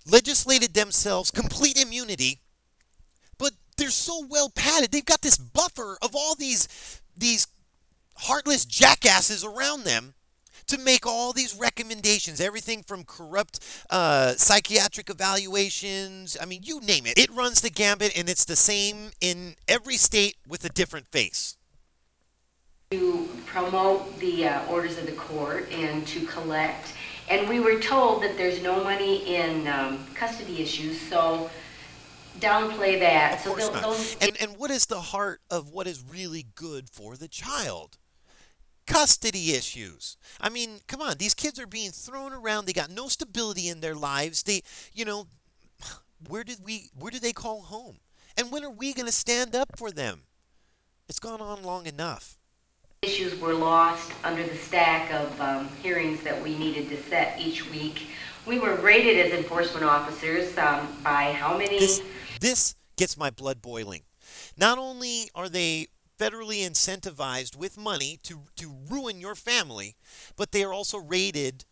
legislated 0.09 0.73
themselves 0.73 1.31
complete 1.31 1.81
immunity, 1.81 2.39
but 3.37 3.53
they're 3.77 3.89
so 3.89 4.25
well 4.29 4.49
padded. 4.49 4.91
They've 4.91 5.05
got 5.05 5.21
this 5.21 5.37
buffer 5.37 5.97
of 6.01 6.13
all 6.13 6.35
these 6.35 7.01
these 7.15 7.47
heartless 8.17 8.65
jackasses 8.65 9.45
around 9.45 9.85
them 9.85 10.13
to 10.67 10.77
make 10.77 11.05
all 11.05 11.31
these 11.31 11.55
recommendations. 11.55 12.41
Everything 12.41 12.83
from 12.83 13.05
corrupt 13.05 13.59
uh, 13.89 14.33
psychiatric 14.33 15.09
evaluations. 15.09 16.35
I 16.41 16.45
mean, 16.45 16.61
you 16.63 16.81
name 16.81 17.05
it. 17.05 17.17
It 17.17 17.29
runs 17.31 17.61
the 17.61 17.69
gambit, 17.69 18.17
and 18.17 18.27
it's 18.27 18.45
the 18.45 18.55
same 18.55 19.11
in 19.21 19.55
every 19.67 19.95
state 19.95 20.35
with 20.47 20.65
a 20.65 20.69
different 20.69 21.07
face. 21.07 21.55
To 22.91 23.27
promote 23.47 24.19
the 24.19 24.47
uh, 24.47 24.65
orders 24.67 24.97
of 24.97 25.05
the 25.07 25.11
court 25.13 25.67
and 25.71 26.05
to 26.07 26.25
collect. 26.25 26.93
And 27.29 27.49
we 27.49 27.59
were 27.59 27.79
told 27.79 28.21
that 28.21 28.37
there's 28.37 28.61
no 28.61 28.83
money 28.83 29.35
in 29.35 29.67
um, 29.67 30.05
custody 30.13 30.61
issues, 30.61 31.01
so 31.01 31.49
downplay 32.39 32.99
that. 32.99 33.37
Of 33.37 33.39
So 33.39 33.49
course 33.49 33.73
not. 33.73 34.17
And 34.21 34.37
and 34.39 34.57
what 34.59 34.69
is 34.69 34.85
the 34.85 35.01
heart 35.01 35.41
of 35.49 35.69
what 35.69 35.87
is 35.87 36.03
really 36.07 36.45
good 36.53 36.89
for 36.89 37.15
the 37.17 37.27
child? 37.27 37.97
Custody 38.85 39.53
issues. 39.53 40.17
I 40.39 40.49
mean, 40.49 40.81
come 40.87 41.01
on, 41.01 41.17
these 41.17 41.33
kids 41.33 41.59
are 41.59 41.65
being 41.65 41.89
thrown 41.89 42.33
around. 42.33 42.65
They 42.65 42.73
got 42.73 42.91
no 42.91 43.07
stability 43.07 43.67
in 43.67 43.79
their 43.79 43.95
lives. 43.95 44.43
They, 44.43 44.61
you 44.93 45.05
know, 45.05 45.25
where 46.27 46.43
did 46.43 46.59
we 46.63 46.91
where 46.95 47.09
do 47.09 47.19
they 47.19 47.33
call 47.33 47.61
home? 47.61 47.97
And 48.37 48.51
when 48.51 48.63
are 48.63 48.69
we 48.69 48.93
going 48.93 49.07
to 49.07 49.11
stand 49.11 49.55
up 49.55 49.69
for 49.75 49.89
them? 49.89 50.21
It's 51.09 51.19
gone 51.19 51.41
on 51.41 51.63
long 51.63 51.87
enough. 51.87 52.37
Issues 53.05 53.39
were 53.39 53.53
lost 53.53 54.11
under 54.23 54.43
the 54.43 54.55
stack 54.55 55.11
of 55.13 55.39
um, 55.39 55.69
hearings 55.83 56.21
that 56.23 56.41
we 56.41 56.57
needed 56.57 56.89
to 56.89 57.01
set 57.03 57.39
each 57.39 57.69
week. 57.69 58.07
We 58.45 58.59
were 58.59 58.75
rated 58.75 59.25
as 59.25 59.31
enforcement 59.31 59.85
officers 59.85 60.57
um, 60.57 60.87
by 61.03 61.31
how 61.31 61.57
many? 61.57 61.79
This 61.79 62.01
this 62.39 62.75
gets 62.95 63.17
my 63.17 63.29
blood 63.29 63.61
boiling. 63.61 64.01
Not 64.57 64.77
only 64.77 65.29
are 65.35 65.49
they 65.49 65.87
federally 66.19 66.67
incentivized 66.67 67.55
with 67.55 67.77
money 67.77 68.19
to 68.23 68.41
to 68.57 68.75
ruin 68.89 69.19
your 69.19 69.35
family, 69.35 69.95
but 70.35 70.51
they 70.51 70.63
are 70.63 70.73
also 70.73 70.97
rated 70.97 71.65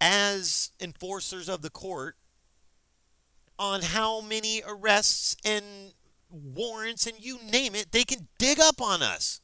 as 0.00 0.72
enforcers 0.80 1.48
of 1.48 1.62
the 1.62 1.70
court 1.70 2.16
on 3.58 3.82
how 3.82 4.20
many 4.20 4.62
arrests 4.66 5.36
and 5.44 5.92
warrants 6.30 7.06
and 7.06 7.22
you 7.22 7.38
name 7.52 7.74
it, 7.74 7.92
they 7.92 8.04
can 8.04 8.28
dig 8.38 8.58
up 8.58 8.80
on 8.80 9.02
us. 9.02 9.40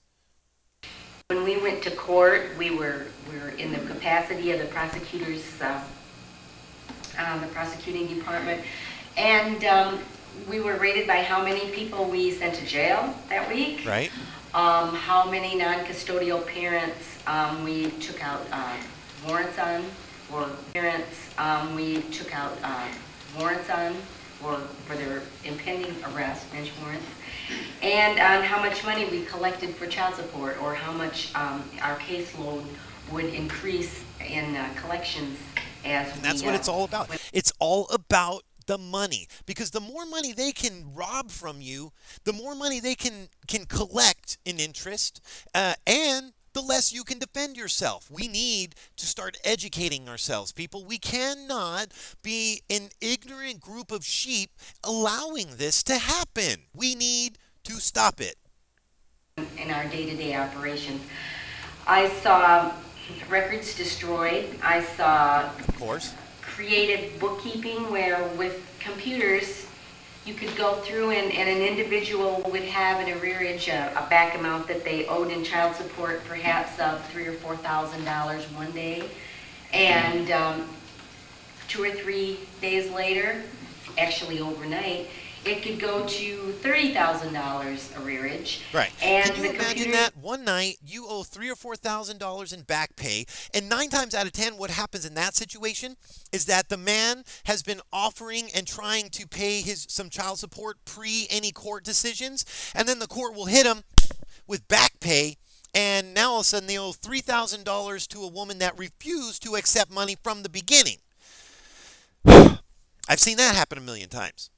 When 1.29 1.43
we 1.43 1.59
went 1.59 1.83
to 1.83 1.91
court, 1.91 2.51
we 2.57 2.71
were, 2.71 3.07
we 3.33 3.41
were 3.41 3.49
in 3.49 3.73
the 3.73 3.81
capacity 3.81 4.53
of 4.53 4.61
the 4.61 4.67
prosecutors, 4.67 5.43
uh, 5.61 5.83
uh, 7.19 7.41
the 7.41 7.49
prosecuting 7.49 8.07
department, 8.07 8.63
and 9.17 9.65
um, 9.65 9.99
we 10.49 10.61
were 10.61 10.77
rated 10.77 11.09
by 11.09 11.23
how 11.25 11.43
many 11.43 11.69
people 11.73 12.05
we 12.05 12.31
sent 12.31 12.55
to 12.55 12.65
jail 12.65 13.13
that 13.29 13.49
week. 13.53 13.85
Right? 13.85 14.13
Um, 14.55 14.95
how 14.95 15.29
many 15.29 15.57
non-custodial 15.57 16.47
parents 16.47 17.19
um, 17.27 17.65
we 17.65 17.91
took 17.99 18.25
out 18.25 18.47
uh, 18.53 18.77
warrants 19.27 19.59
on, 19.59 19.85
or 20.33 20.49
parents 20.75 21.29
um, 21.39 21.75
we 21.75 22.03
took 22.03 22.33
out 22.33 22.57
uh, 22.63 22.87
warrants 23.37 23.69
on, 23.69 23.97
or 24.45 24.59
for 24.87 24.95
their 24.95 25.23
impending 25.45 25.93
arrest, 26.15 26.49
bench 26.53 26.71
warrants, 26.81 27.07
and 27.83 28.19
on 28.19 28.43
how 28.43 28.61
much 28.61 28.85
money 28.85 29.07
we 29.07 29.25
collected 29.25 29.75
for 29.75 29.87
child 29.87 30.15
support, 30.15 30.61
or 30.63 30.75
how 30.75 30.93
much 30.93 31.35
um, 31.35 31.69
our 31.83 31.97
caseload 31.99 32.65
would 33.13 33.27
increase 33.27 34.03
in 34.27 34.57
uh, 34.57 34.69
collections 34.81 35.39
as 35.85 36.13
And 36.15 36.23
that's 36.23 36.43
we, 36.43 36.47
what 36.47 36.55
uh, 36.55 36.59
it's 36.59 36.69
all 36.69 36.85
about. 36.85 37.09
It's 37.33 37.53
all 37.59 37.87
about 37.89 38.43
the 38.67 38.79
money 38.79 39.29
because 39.47 39.71
the 39.71 39.81
more 39.81 40.05
money 40.05 40.33
they 40.33 40.53
can 40.53 40.93
rob 40.95 41.31
from 41.31 41.61
you, 41.61 41.93
the 42.25 42.33
more 42.33 42.55
money 42.55 42.81
they 42.81 42.95
can 42.95 43.29
can 43.47 43.65
collect 43.65 44.39
in 44.45 44.59
interest, 44.59 45.21
uh, 45.55 45.75
and 45.87 46.33
the 46.57 46.63
less 46.63 46.91
you 46.91 47.05
can 47.05 47.19
defend 47.19 47.55
yourself. 47.55 48.11
We 48.11 48.29
need 48.29 48.77
to 48.97 49.05
start 49.05 49.37
educating 49.45 50.09
ourselves, 50.09 50.53
people. 50.53 50.87
We 50.87 50.97
cannot 50.97 51.89
be 52.23 52.63
an 52.71 52.89
ignorant 52.99 53.61
group 53.61 53.93
of 53.93 54.03
sheep 54.07 54.53
allowing 54.83 55.57
this 55.59 55.83
to 55.83 55.99
happen. 55.99 56.63
We 56.75 56.95
need 56.95 57.37
to 57.65 57.75
stop 57.75 58.23
it. 58.23 58.37
in 59.59 59.71
our 59.71 59.85
day-to-day 59.89 60.35
operations. 60.35 61.03
I 61.87 62.09
saw 62.23 62.73
records 63.29 63.77
destroyed. 63.77 64.47
I 64.63 64.83
saw 64.83 65.51
Of 65.59 65.77
course. 65.79 66.15
creative 66.41 67.21
bookkeeping 67.21 67.91
where 67.91 68.27
with 68.29 68.65
computers, 68.81 69.66
you 70.27 70.35
could 70.35 70.55
go 70.57 70.75
through 70.81 71.11
and, 71.11 71.33
and 71.33 71.49
an 71.49 71.63
individual 71.63 72.43
would 72.51 72.65
have 72.65 73.07
an 73.07 73.15
arrearage, 73.15 73.69
a, 73.69 73.93
a 73.97 74.11
back 74.11 74.37
amount 74.37 74.67
that 74.67 74.85
they 74.85 75.07
owed 75.07 75.31
in 75.31 75.45
child 75.45 75.77
support, 75.77 76.25
perhaps 76.25 76.79
of 76.81 77.03
three 77.11 77.27
or 77.27 77.33
four 77.35 77.57
thousand 77.57 78.05
dollars 78.05 78.45
one 78.53 78.71
day. 78.73 79.09
And, 79.73 80.31
um, 80.33 80.69
two 81.69 81.83
or 81.83 81.91
three 81.91 82.39
days 82.61 82.91
later, 82.91 83.43
actually 83.99 84.41
overnight, 84.41 85.09
it 85.47 85.63
could 85.63 85.79
go 85.79 86.07
to 86.07 86.53
thirty 86.61 86.93
thousand 86.93 87.33
dollars 87.33 87.91
arrearage. 87.95 88.61
Right. 88.73 88.93
And 89.03 89.31
Can 89.33 89.45
you 89.45 89.51
imagine 89.51 89.67
computer- 89.67 89.93
that 89.93 90.17
one 90.17 90.45
night 90.45 90.79
you 90.85 91.07
owe 91.09 91.23
three 91.23 91.49
or 91.51 91.55
four 91.55 91.77
thousand 91.77 92.19
dollars 92.19 92.53
in 92.53 92.63
back 92.63 92.97
pay, 92.97 93.27
and 93.55 93.69
nine 93.69 93.89
times 93.89 94.15
out 94.15 94.27
of 94.27 94.33
ten, 94.33 94.57
what 94.57 94.71
happens 94.71 95.05
in 95.05 95.15
that 95.15 95.35
situation 95.35 95.97
is 96.33 96.47
that 96.47 96.69
the 96.69 96.77
man 96.77 97.25
has 97.45 97.63
been 97.63 97.81
offering 97.93 98.51
and 98.55 98.67
trying 98.67 99.09
to 99.11 99.27
pay 99.27 99.61
his 99.61 99.87
some 99.89 100.11
child 100.11 100.39
support 100.39 100.79
pre 100.85 101.27
any 101.31 101.53
court 101.53 101.85
decisions, 101.85 102.45
and 102.75 102.89
then 102.89 102.99
the 102.99 103.07
court 103.07 103.35
will 103.35 103.47
hit 103.47 103.67
him 103.67 103.85
with 104.47 104.67
back 104.69 105.01
pay. 105.01 105.37
And 105.75 106.15
now 106.15 106.31
all 106.31 106.37
of 106.39 106.43
a 106.43 106.45
sudden 106.45 106.67
they 106.67 106.79
owe 106.79 106.93
three 106.93 107.21
thousand 107.21 107.65
dollars 107.65 108.07
to 108.09 108.23
a 108.23 108.29
woman 108.29 108.59
that 108.59 108.79
refused 108.79 109.43
to 109.45 109.57
accept 109.57 109.91
money 109.91 110.17
from 110.23 110.43
the 110.43 110.49
beginning. 110.49 110.97
I've 113.09 113.21
seen 113.21 113.37
that 113.37 113.55
happen 113.55 113.79
a 113.79 113.83
million 113.83 114.09
times 114.09 114.51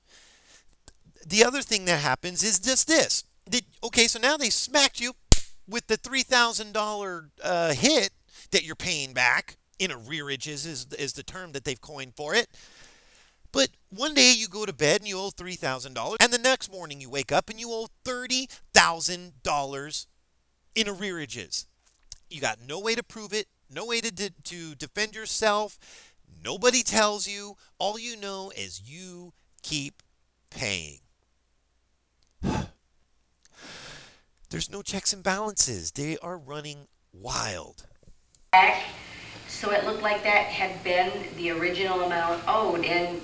the 1.29 1.45
other 1.45 1.63
thing 1.63 1.85
that 1.85 2.01
happens 2.01 2.43
is 2.43 2.59
just 2.59 2.89
this. 2.89 3.25
That, 3.51 3.63
okay, 3.85 4.07
so 4.07 4.19
now 4.19 4.37
they 4.37 4.51
smacked 4.51 5.01
you 5.01 5.13
with 5.69 5.87
the 5.87 5.97
three 5.97 6.23
thousand 6.23 6.73
dollar 6.73 7.31
uh, 7.43 7.75
hit 7.75 8.11
that 8.51 8.65
you're 8.65 8.77
paying 8.77 9.13
back 9.13 9.57
in 9.79 9.91
arrearages 9.91 10.67
is 10.67 10.87
is 10.99 11.13
the 11.13 11.23
term 11.23 11.53
that 11.53 11.65
they've 11.65 11.81
coined 11.81 12.15
for 12.17 12.35
it. 12.35 12.49
But 13.53 13.69
one 13.89 14.15
day 14.15 14.35
you 14.37 14.49
go 14.49 14.67
to 14.67 14.73
bed 14.73 15.01
and 15.01 15.09
you 15.09 15.19
owe 15.19 15.31
three 15.31 15.55
thousand 15.55 15.95
dollars, 15.95 16.19
and 16.21 16.33
the 16.33 16.39
next 16.39 16.71
morning 16.73 17.01
you 17.01 17.11
wake 17.11 17.33
up 17.33 17.49
and 17.51 17.61
you 17.61 17.71
owe 17.71 17.89
thirty 18.05 18.49
thousand 18.73 19.43
dollars 19.43 20.07
in 20.75 20.87
arrearages. 20.87 21.67
You 22.31 22.41
got 22.41 22.59
no 22.67 22.79
way 22.79 22.95
to 22.95 23.03
prove 23.03 23.33
it, 23.33 23.47
no 23.71 23.87
way 23.87 24.01
to 24.01 24.11
de- 24.11 24.31
to 24.45 24.75
defend 24.75 25.15
yourself. 25.15 25.79
Nobody 26.45 26.83
tells 26.83 27.27
you. 27.27 27.57
All 27.79 27.99
you 27.99 28.17
know 28.17 28.53
is 28.57 28.83
you 28.85 29.33
keep 29.63 30.03
paying. 30.51 31.01
There's 34.51 34.71
no 34.71 34.83
checks 34.83 35.13
and 35.13 35.23
balances. 35.23 35.93
They 35.93 36.19
are 36.19 36.39
running 36.39 36.89
wild. 37.13 37.87
so 39.47 39.71
it 39.73 39.85
looked 39.85 40.03
like 40.03 40.23
that 40.23 40.47
had 40.47 40.83
been 40.85 41.13
the 41.37 41.51
original 41.51 42.03
amount 42.03 42.43
owed, 42.47 42.85
and 42.85 43.21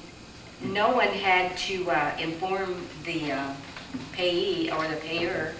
no 0.63 0.91
one 0.93 1.09
had 1.09 1.57
to 1.59 1.91
uh, 1.91 2.17
inform 2.19 2.87
the 3.05 3.33
uh, 3.33 3.55
payee 4.13 4.71
or 4.71 4.87
the 4.89 4.97
payer 4.97 5.55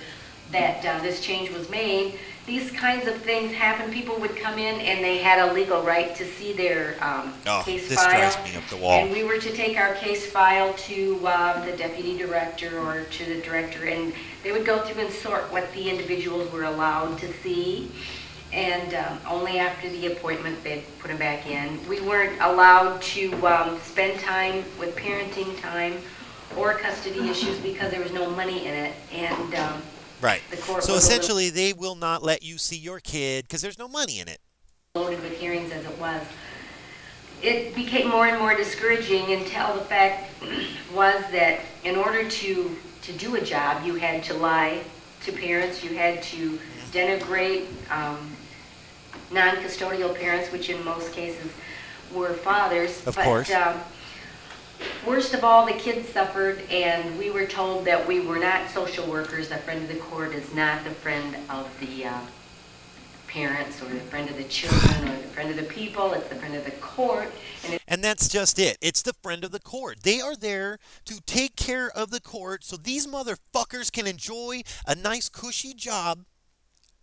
that 0.51 0.85
uh, 0.85 1.01
this 1.03 1.21
change 1.21 1.51
was 1.51 1.69
made. 1.71 2.19
These 2.47 2.73
kinds 2.73 3.09
of 3.09 3.17
things 3.23 3.53
happen, 3.53 3.91
people 3.91 4.21
would 4.21 4.37
come 4.37 4.59
in 4.59 4.79
and 4.83 5.03
they 5.03 5.17
had 5.19 5.49
a 5.49 5.53
legal 5.55 5.83
right 5.83 6.15
to 6.17 6.27
see 6.27 6.53
their 6.53 6.95
um, 7.01 7.33
Oh, 7.47 7.63
case 7.65 7.89
this 7.89 7.99
file. 7.99 8.11
drives 8.11 8.37
me 8.45 8.55
up 8.59 8.69
the 8.69 8.77
wall. 8.77 8.93
And 8.93 9.11
we 9.11 9.25
were 9.25 9.39
to 9.39 9.53
take 9.53 9.79
our 9.79 9.95
case 9.95 10.31
file 10.31 10.75
to 10.75 11.21
uh, 11.27 11.65
the 11.65 11.75
deputy 11.75 12.19
director 12.19 12.79
or 12.81 13.05
to 13.05 13.25
the 13.25 13.41
director, 13.41 13.87
and 13.87 14.13
they 14.43 14.53
would 14.53 14.67
go 14.67 14.81
through 14.81 15.05
and 15.05 15.13
sort 15.13 15.51
what 15.51 15.73
the 15.73 15.89
individuals 15.89 16.53
were 16.53 16.65
allowed 16.65 17.19
to 17.21 17.33
see. 17.43 17.91
And 18.53 18.93
um, 18.95 19.19
only 19.27 19.59
after 19.59 19.89
the 19.89 20.13
appointment, 20.13 20.63
they'd 20.63 20.85
put 20.99 21.09
them 21.09 21.17
back 21.17 21.47
in. 21.47 21.81
We 21.89 22.03
weren't 22.03 22.39
allowed 22.43 23.01
to 23.03 23.47
um, 23.47 23.81
spend 23.81 24.21
time 24.21 24.65
with 24.79 24.95
parenting 24.97 25.59
time 25.61 25.97
or 26.59 26.75
custody 26.75 27.31
issues 27.31 27.59
because 27.61 27.91
there 27.91 28.03
was 28.03 28.13
no 28.13 28.29
money 28.31 28.67
in 28.67 28.75
it, 28.75 28.95
and 29.13 29.55
um, 29.55 29.83
Right. 30.21 30.41
So 30.81 30.95
essentially, 30.95 31.51
they 31.51 31.73
will 31.73 31.95
not 31.95 32.23
let 32.23 32.43
you 32.43 32.59
see 32.59 32.77
your 32.77 33.01
kid 33.01 33.45
because 33.45 33.63
there's 33.63 33.79
no 33.79 33.89
money 33.89 34.21
in 34.21 34.29
it. 34.29 34.39
loaded 34.95 35.23
with 35.23 35.37
hearings 35.39 35.73
as 35.73 35.85
it 35.85 35.99
was. 35.99 36.23
It 37.43 37.75
became 37.75 38.09
more 38.09 38.27
and 38.27 38.39
more 38.39 38.57
discouraging 38.57 39.33
until 39.33 39.75
the 39.75 39.83
fact 39.83 40.31
was 40.95 41.23
that 41.33 41.61
in 41.85 41.97
order 41.97 42.29
to, 42.29 42.77
to 43.03 43.13
do 43.13 43.37
a 43.37 43.41
job, 43.41 43.85
you 43.85 43.97
had 43.97 44.25
to 44.25 44.35
lie 44.35 44.81
to 45.25 45.33
parents, 45.33 45.85
you 45.85 45.95
had 45.95 46.23
to 46.23 46.59
denigrate 46.93 47.67
um, 47.91 48.31
non-custodial 49.31 50.17
parents, 50.19 50.51
which 50.53 50.71
in 50.71 50.83
most 50.85 51.13
cases 51.13 51.51
were 52.15 52.33
fathers. 52.35 53.07
Of 53.07 53.17
course. 53.17 53.49
But 53.49 53.75
um, 53.75 53.81
worst 55.07 55.35
of 55.35 55.45
all, 55.45 55.67
the 55.67 55.73
kids 55.73 56.09
suffered, 56.09 56.61
and 56.71 57.19
we 57.19 57.31
were 57.31 57.47
told 57.47 57.85
that 57.85 58.07
we 58.07 58.21
were 58.21 58.39
not 58.39 58.71
social 58.71 59.07
workers. 59.07 59.49
The 59.49 59.57
friend 59.59 59.83
of 59.83 59.89
the 59.89 60.01
court 60.01 60.35
is 60.35 60.55
not 60.55 60.85
the 60.85 60.91
friend 60.91 61.37
of 61.51 61.69
the 61.81 62.07
uh, 62.07 62.21
parents 63.35 63.83
or 63.83 63.87
the 63.87 64.01
friend 64.01 64.31
of 64.31 64.37
the 64.37 64.45
children 64.45 65.09
or 65.09 65.17
the 65.17 65.29
friend 65.29 65.51
of 65.51 65.57
the 65.57 65.65
people. 65.65 66.13
It's 66.13 66.29
the 66.29 66.37
friend 66.37 66.55
of 66.55 66.65
the 66.65 66.71
court. 66.73 67.31
And 67.67 67.81
And 67.89 68.03
that's 68.03 68.29
just 68.29 68.59
it. 68.59 68.79
It's 68.81 69.03
the 69.03 69.13
friend 69.23 69.45
of 69.45 69.51
the 69.51 69.61
court. 69.61 70.05
They 70.05 70.21
are 70.21 70.37
there 70.37 70.79
to 71.07 71.21
take 71.27 71.57
care 71.57 71.91
of 71.91 72.11
the 72.11 72.21
court 72.21 72.65
so 72.65 72.77
these 72.77 73.07
motherfuckers 73.07 73.91
can 73.91 74.07
enjoy 74.07 74.63
a 74.87 74.95
nice 74.95 75.29
cushy 75.29 75.75
job 75.75 76.25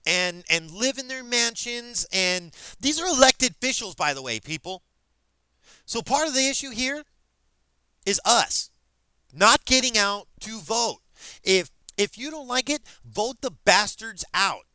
and 0.05 0.43
and 0.49 0.71
live 0.71 0.97
in 0.97 1.07
their 1.07 1.23
mansions 1.23 2.07
and 2.11 2.51
these 2.79 2.99
are 2.99 3.07
elected 3.07 3.51
officials 3.51 3.93
by 3.93 4.13
the 4.13 4.21
way, 4.21 4.39
people. 4.39 4.81
So 5.85 6.01
part 6.01 6.27
of 6.27 6.33
the 6.33 6.47
issue 6.47 6.71
here 6.71 7.03
is 8.05 8.19
us 8.25 8.69
not 9.33 9.65
getting 9.65 9.97
out 9.97 10.27
to 10.41 10.59
vote. 10.59 10.99
If 11.43 11.71
if 11.97 12.17
you 12.17 12.31
don't 12.31 12.47
like 12.47 12.69
it, 12.69 12.81
vote 13.05 13.41
the 13.41 13.51
bastards 13.51 14.25
out. 14.33 14.65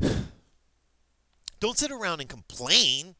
Don't 1.60 1.78
sit 1.78 1.90
around 1.90 2.20
and 2.20 2.28
complain. 2.28 3.14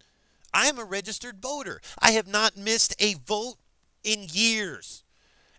I 0.52 0.66
am 0.66 0.78
a 0.78 0.85
registered 0.85 1.40
voter. 1.40 1.80
I 1.99 2.12
have 2.12 2.26
not 2.26 2.57
missed 2.57 2.95
a 2.99 3.14
vote 3.14 3.57
in 4.02 4.26
years, 4.33 5.04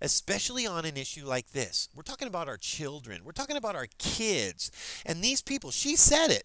especially 0.02 0.66
on 0.68 0.86
an 0.86 0.98
issue 0.98 1.26
like 1.26 1.52
this. 1.52 1.90
We're 1.96 2.02
talking 2.04 2.28
about 2.28 2.48
our 2.48 2.58
children, 2.58 3.24
we're 3.24 3.32
talking 3.32 3.58
about 3.58 3.76
our 3.76 3.88
kids. 3.98 4.72
And 5.06 5.24
these 5.24 5.42
people, 5.42 5.72
she 5.72 5.96
said 5.96 6.32
it. 6.32 6.44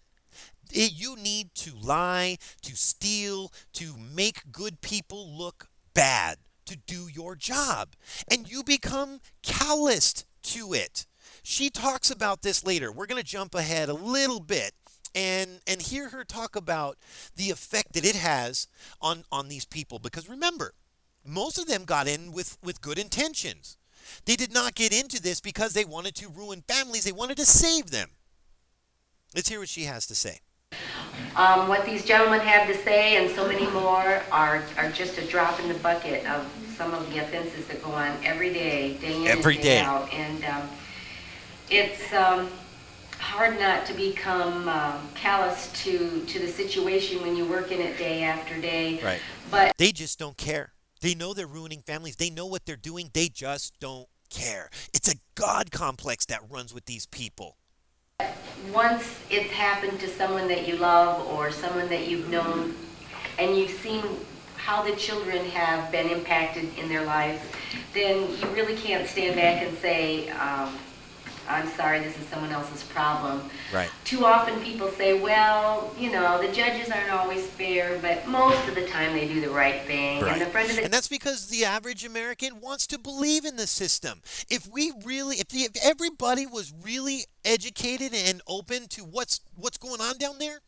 It- 0.71 0.93
you 0.93 1.15
need 1.15 1.53
to 1.55 1.75
lie, 1.75 2.37
to 2.61 2.75
steal, 2.75 3.51
to 3.73 3.97
make 3.97 4.51
good 4.51 4.81
people 4.81 5.35
look 5.35 5.69
bad, 5.93 6.37
to 6.67 6.77
do 6.77 7.07
your 7.11 7.35
job. 7.35 7.95
And 8.29 8.49
you 8.49 8.63
become 8.63 9.19
calloused 9.43 10.25
to 10.43 10.73
it. 10.73 11.05
She 11.43 11.69
talks 11.69 12.11
about 12.11 12.41
this 12.41 12.65
later. 12.65 12.91
We're 12.91 13.05
going 13.05 13.21
to 13.21 13.27
jump 13.27 13.55
ahead 13.55 13.89
a 13.89 13.93
little 13.93 14.39
bit 14.39 14.73
and 15.15 15.59
and 15.65 15.81
hear 15.81 16.09
her 16.09 16.23
talk 16.23 16.55
about 16.55 16.97
the 17.35 17.49
effect 17.49 17.93
that 17.93 18.05
it 18.05 18.15
has 18.15 18.67
on 19.01 19.23
on 19.31 19.47
these 19.47 19.65
people 19.65 19.99
because 19.99 20.29
remember 20.29 20.73
most 21.25 21.57
of 21.57 21.67
them 21.67 21.85
got 21.85 22.07
in 22.07 22.31
with 22.31 22.57
with 22.63 22.81
good 22.81 22.99
intentions 22.99 23.77
they 24.25 24.35
did 24.35 24.53
not 24.53 24.75
get 24.75 24.93
into 24.93 25.21
this 25.21 25.41
because 25.41 25.73
they 25.73 25.85
wanted 25.85 26.13
to 26.13 26.29
ruin 26.29 26.63
families 26.67 27.03
they 27.03 27.11
wanted 27.11 27.37
to 27.37 27.45
save 27.45 27.89
them 27.89 28.09
let's 29.33 29.49
hear 29.49 29.59
what 29.59 29.69
she 29.69 29.83
has 29.83 30.05
to 30.05 30.13
say 30.13 30.39
um, 31.35 31.67
what 31.67 31.85
these 31.85 32.05
gentlemen 32.05 32.39
have 32.41 32.67
to 32.67 32.75
say 32.83 33.17
and 33.17 33.33
so 33.35 33.47
many 33.47 33.67
more 33.71 34.21
are, 34.31 34.63
are 34.77 34.91
just 34.91 35.17
a 35.17 35.25
drop 35.27 35.59
in 35.59 35.67
the 35.67 35.75
bucket 35.75 36.25
of 36.25 36.45
some 36.75 36.93
of 36.93 37.09
the 37.11 37.19
offenses 37.19 37.67
that 37.67 37.83
go 37.83 37.91
on 37.91 38.15
every 38.23 38.53
day, 38.53 38.93
day 38.95 39.15
in 39.15 39.27
Every 39.27 39.55
and 39.55 39.63
day. 39.63 39.79
day 39.79 39.81
out. 39.81 40.11
And 40.13 40.43
um, 40.45 40.69
it's 41.69 42.13
um, 42.13 42.49
hard 43.19 43.59
not 43.59 43.85
to 43.87 43.93
become 43.93 44.67
um, 44.69 45.09
callous 45.15 45.71
to, 45.83 46.21
to 46.25 46.39
the 46.39 46.47
situation 46.47 47.21
when 47.21 47.35
you 47.35 47.45
work 47.45 47.71
in 47.71 47.81
it 47.81 47.97
day 47.97 48.23
after 48.23 48.59
day. 48.59 49.01
Right. 49.03 49.21
But 49.49 49.73
they 49.77 49.91
just 49.91 50.19
don't 50.19 50.37
care 50.37 50.73
they 51.01 51.15
know 51.15 51.33
they're 51.33 51.47
ruining 51.47 51.81
families 51.81 52.15
they 52.15 52.29
know 52.29 52.45
what 52.45 52.65
they're 52.65 52.75
doing 52.75 53.09
they 53.13 53.29
just 53.29 53.79
don't 53.79 54.07
care 54.29 54.69
it's 54.93 55.11
a 55.11 55.15
god 55.35 55.71
complex 55.71 56.25
that 56.25 56.41
runs 56.49 56.73
with 56.73 56.85
these 56.85 57.05
people 57.05 57.57
once 58.73 59.19
it's 59.29 59.51
happened 59.51 59.99
to 59.99 60.07
someone 60.07 60.47
that 60.47 60.67
you 60.67 60.75
love 60.77 61.25
or 61.27 61.51
someone 61.51 61.87
that 61.89 62.07
you've 62.07 62.29
known 62.29 62.75
and 63.39 63.57
you've 63.57 63.71
seen 63.71 64.03
how 64.55 64.83
the 64.83 64.95
children 64.95 65.45
have 65.45 65.91
been 65.91 66.09
impacted 66.09 66.69
in 66.77 66.89
their 66.89 67.05
lives, 67.05 67.41
then 67.93 68.29
you 68.29 68.47
really 68.49 68.75
can't 68.75 69.07
stand 69.07 69.35
back 69.35 69.63
and 69.63 69.77
say, 69.77 70.29
um, 70.29 70.77
I'm 71.47 71.67
sorry, 71.69 71.99
this 71.99 72.17
is 72.17 72.25
someone 72.27 72.51
else's 72.51 72.83
problem. 72.83 73.49
Right. 73.73 73.89
Too 74.03 74.25
often 74.25 74.59
people 74.61 74.89
say, 74.89 75.19
well, 75.19 75.93
you 75.97 76.11
know, 76.11 76.41
the 76.41 76.51
judges 76.51 76.89
aren't 76.91 77.11
always 77.11 77.45
fair, 77.45 77.97
but 78.01 78.27
most 78.27 78.67
of 78.67 78.75
the 78.75 78.85
time 78.87 79.13
they 79.13 79.27
do 79.27 79.41
the 79.41 79.49
right 79.49 79.81
thing. 79.83 80.21
Right. 80.21 80.33
And 80.33 80.41
the 80.41 80.47
friend 80.47 80.69
of 80.69 80.75
the 80.75 80.83
And 80.83 80.93
that's 80.93 81.07
because 81.07 81.47
the 81.47 81.65
average 81.65 82.05
American 82.05 82.59
wants 82.59 82.85
to 82.87 82.99
believe 82.99 83.45
in 83.45 83.55
the 83.55 83.67
system. 83.67 84.21
If 84.49 84.67
we 84.71 84.91
really, 85.05 85.37
if, 85.37 85.47
the, 85.49 85.59
if 85.59 85.75
everybody 85.83 86.45
was 86.45 86.73
really 86.83 87.25
educated 87.45 88.13
and 88.13 88.41
open 88.47 88.87
to 88.89 89.03
what's 89.03 89.41
what's 89.55 89.77
going 89.77 90.01
on 90.01 90.17
down 90.17 90.39
there, 90.39 90.59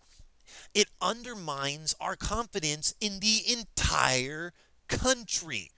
it 0.73 0.87
undermines 1.01 1.95
our 1.99 2.15
confidence 2.15 2.93
in 3.01 3.19
the 3.19 3.41
entire 3.51 4.53
country. 4.87 5.71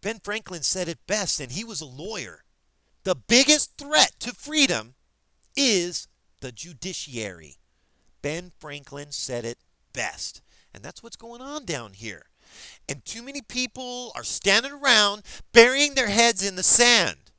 Ben 0.00 0.20
Franklin 0.22 0.62
said 0.62 0.88
it 0.88 0.98
best, 1.06 1.40
and 1.40 1.52
he 1.52 1.64
was 1.64 1.80
a 1.80 1.86
lawyer. 1.86 2.43
The 3.04 3.14
biggest 3.14 3.76
threat 3.76 4.12
to 4.20 4.32
freedom 4.32 4.94
is 5.54 6.08
the 6.40 6.52
judiciary. 6.52 7.58
Ben 8.22 8.50
Franklin 8.58 9.12
said 9.12 9.44
it 9.44 9.58
best. 9.92 10.40
And 10.72 10.82
that's 10.82 11.02
what's 11.02 11.16
going 11.16 11.42
on 11.42 11.66
down 11.66 11.92
here. 11.92 12.26
And 12.88 13.04
too 13.04 13.22
many 13.22 13.42
people 13.42 14.10
are 14.14 14.24
standing 14.24 14.72
around 14.72 15.22
burying 15.52 15.94
their 15.94 16.08
heads 16.08 16.46
in 16.46 16.56
the 16.56 16.62
sand. 16.62 17.30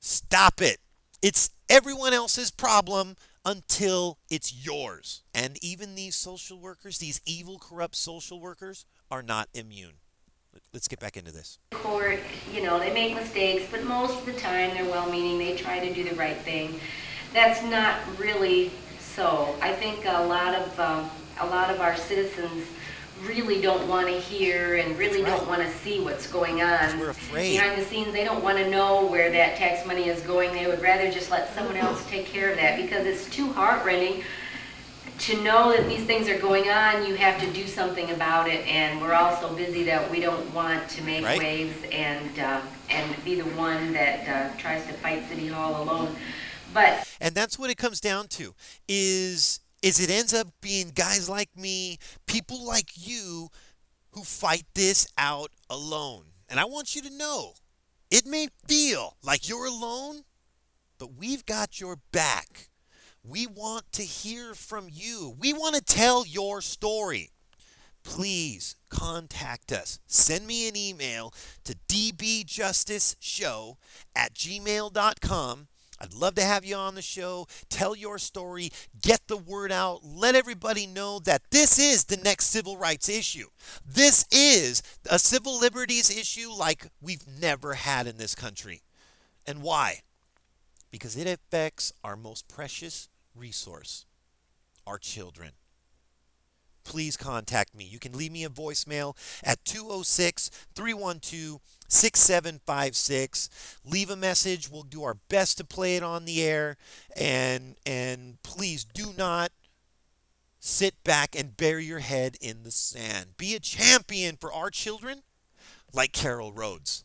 Stop 0.00 0.60
it. 0.60 0.78
It's 1.20 1.50
everyone 1.68 2.12
else's 2.12 2.50
problem 2.50 3.16
until 3.44 4.18
it's 4.30 4.66
yours. 4.66 5.22
And 5.34 5.62
even 5.62 5.94
these 5.94 6.16
social 6.16 6.58
workers, 6.58 6.98
these 6.98 7.20
evil, 7.26 7.58
corrupt 7.58 7.96
social 7.96 8.40
workers, 8.40 8.84
are 9.10 9.22
not 9.22 9.48
immune. 9.54 9.94
Let's 10.72 10.88
get 10.88 11.00
back 11.00 11.18
into 11.18 11.32
this. 11.32 11.58
court, 11.70 12.18
you 12.50 12.62
know, 12.62 12.78
they 12.78 12.92
make 12.94 13.14
mistakes, 13.14 13.64
but 13.70 13.84
most 13.84 14.18
of 14.18 14.24
the 14.26 14.32
time 14.32 14.70
they're 14.70 14.86
well-meaning, 14.86 15.38
they 15.38 15.54
try 15.54 15.86
to 15.86 15.92
do 15.92 16.02
the 16.02 16.14
right 16.14 16.36
thing. 16.38 16.80
That's 17.34 17.62
not 17.62 17.96
really 18.18 18.70
so. 18.98 19.54
I 19.60 19.72
think 19.74 20.06
a 20.06 20.24
lot 20.24 20.54
of, 20.54 20.80
um, 20.80 21.10
a 21.40 21.46
lot 21.46 21.70
of 21.70 21.80
our 21.80 21.94
citizens 21.94 22.66
really 23.22 23.60
don't 23.60 23.86
want 23.86 24.06
to 24.06 24.18
hear 24.18 24.76
and 24.76 24.98
really 24.98 25.22
That's 25.22 25.40
don't 25.40 25.48
want 25.48 25.62
to 25.62 25.70
see 25.78 26.00
what's 26.00 26.26
going 26.26 26.62
on. 26.62 26.98
we're 26.98 27.10
afraid. 27.10 27.52
Behind 27.52 27.80
the 27.80 27.84
scenes, 27.84 28.12
they 28.12 28.24
don't 28.24 28.42
want 28.42 28.56
to 28.56 28.70
know 28.70 29.06
where 29.06 29.30
that 29.30 29.56
tax 29.56 29.86
money 29.86 30.08
is 30.08 30.22
going. 30.22 30.52
They 30.54 30.66
would 30.66 30.80
rather 30.80 31.10
just 31.10 31.30
let 31.30 31.54
someone 31.54 31.76
else 31.76 32.04
take 32.08 32.24
care 32.24 32.50
of 32.50 32.56
that 32.56 32.80
because 32.80 33.06
it's 33.06 33.28
too 33.28 33.52
heartrending 33.52 34.24
to 35.20 35.42
know 35.42 35.74
that 35.76 35.88
these 35.88 36.04
things 36.04 36.28
are 36.28 36.38
going 36.38 36.68
on, 36.68 37.06
you 37.06 37.14
have 37.14 37.40
to 37.40 37.50
do 37.52 37.66
something 37.66 38.10
about 38.10 38.48
it, 38.48 38.66
and 38.66 39.00
we're 39.00 39.14
all 39.14 39.36
so 39.36 39.54
busy 39.54 39.84
that 39.84 40.10
we 40.10 40.20
don't 40.20 40.52
want 40.54 40.88
to 40.90 41.02
make 41.02 41.24
Right. 41.24 41.38
waves 41.38 41.76
and, 41.92 42.38
uh, 42.38 42.60
and 42.90 43.24
be 43.24 43.36
the 43.36 43.48
one 43.50 43.92
that 43.92 44.28
uh, 44.28 44.56
tries 44.58 44.84
to 44.86 44.92
fight 44.94 45.28
City 45.28 45.48
Hall 45.48 45.82
alone. 45.82 46.16
But 46.74 47.06
And 47.20 47.34
that's 47.34 47.58
what 47.58 47.70
it 47.70 47.76
comes 47.76 48.00
down 48.00 48.28
to 48.28 48.54
is 48.88 49.60
is 49.82 49.98
it 49.98 50.10
ends 50.10 50.32
up 50.32 50.46
being 50.60 50.90
guys 50.94 51.28
like 51.28 51.50
me, 51.56 51.98
people 52.26 52.64
like 52.64 52.90
you 52.94 53.48
who 54.12 54.22
fight 54.22 54.64
this 54.74 55.08
out 55.18 55.50
alone. 55.68 56.26
And 56.48 56.60
I 56.60 56.64
want 56.66 56.94
you 56.94 57.02
to 57.02 57.10
know, 57.10 57.54
it 58.10 58.24
may 58.24 58.46
feel 58.68 59.16
like 59.24 59.48
you're 59.48 59.66
alone, 59.66 60.22
but 60.98 61.14
we've 61.14 61.44
got 61.44 61.80
your 61.80 61.96
back. 62.12 62.68
We 63.24 63.46
want 63.46 63.90
to 63.92 64.02
hear 64.02 64.54
from 64.54 64.88
you. 64.90 65.36
We 65.38 65.52
want 65.52 65.76
to 65.76 65.80
tell 65.80 66.26
your 66.26 66.60
story. 66.60 67.30
Please 68.02 68.74
contact 68.88 69.70
us. 69.70 70.00
Send 70.06 70.46
me 70.46 70.68
an 70.68 70.76
email 70.76 71.32
to 71.64 71.76
dbjusticeshow 71.88 73.76
at 74.16 74.34
gmail.com. 74.34 75.68
I'd 76.00 76.14
love 76.14 76.34
to 76.34 76.42
have 76.42 76.64
you 76.64 76.74
on 76.74 76.96
the 76.96 77.02
show. 77.02 77.46
Tell 77.68 77.94
your 77.94 78.18
story. 78.18 78.70
Get 79.00 79.20
the 79.28 79.36
word 79.36 79.70
out. 79.70 80.00
Let 80.02 80.34
everybody 80.34 80.84
know 80.84 81.20
that 81.20 81.42
this 81.52 81.78
is 81.78 82.04
the 82.04 82.16
next 82.16 82.46
civil 82.46 82.76
rights 82.76 83.08
issue. 83.08 83.46
This 83.86 84.26
is 84.32 84.82
a 85.08 85.20
civil 85.20 85.60
liberties 85.60 86.10
issue 86.10 86.50
like 86.50 86.88
we've 87.00 87.24
never 87.40 87.74
had 87.74 88.08
in 88.08 88.16
this 88.16 88.34
country. 88.34 88.82
And 89.46 89.62
why? 89.62 90.00
Because 90.90 91.16
it 91.16 91.28
affects 91.28 91.92
our 92.02 92.16
most 92.16 92.48
precious 92.48 93.08
resource, 93.34 94.06
our 94.86 94.98
children. 94.98 95.52
please 96.84 97.16
contact 97.16 97.74
me. 97.74 97.84
You 97.84 97.98
can 97.98 98.12
leave 98.12 98.32
me 98.32 98.44
a 98.44 98.48
voicemail 98.48 99.16
at 99.44 99.64
206 99.64 100.50
312 100.74 101.60
6756. 101.88 103.78
Leave 103.84 104.10
a 104.10 104.16
message. 104.16 104.70
We'll 104.70 104.82
do 104.82 105.04
our 105.04 105.14
best 105.28 105.58
to 105.58 105.64
play 105.64 105.96
it 105.96 106.02
on 106.02 106.24
the 106.24 106.42
air. 106.42 106.76
And, 107.16 107.76
and 107.86 108.42
please 108.42 108.84
do 108.84 109.12
not 109.16 109.52
sit 110.58 110.94
back 111.04 111.36
and 111.36 111.56
bury 111.56 111.84
your 111.84 111.98
head 112.00 112.36
in 112.40 112.62
the 112.62 112.70
sand. 112.70 113.36
Be 113.36 113.54
a 113.54 113.60
champion 113.60 114.36
for 114.36 114.52
our 114.52 114.70
children 114.70 115.22
like 115.92 116.12
Carol 116.12 116.52
Rhodes. 116.52 117.04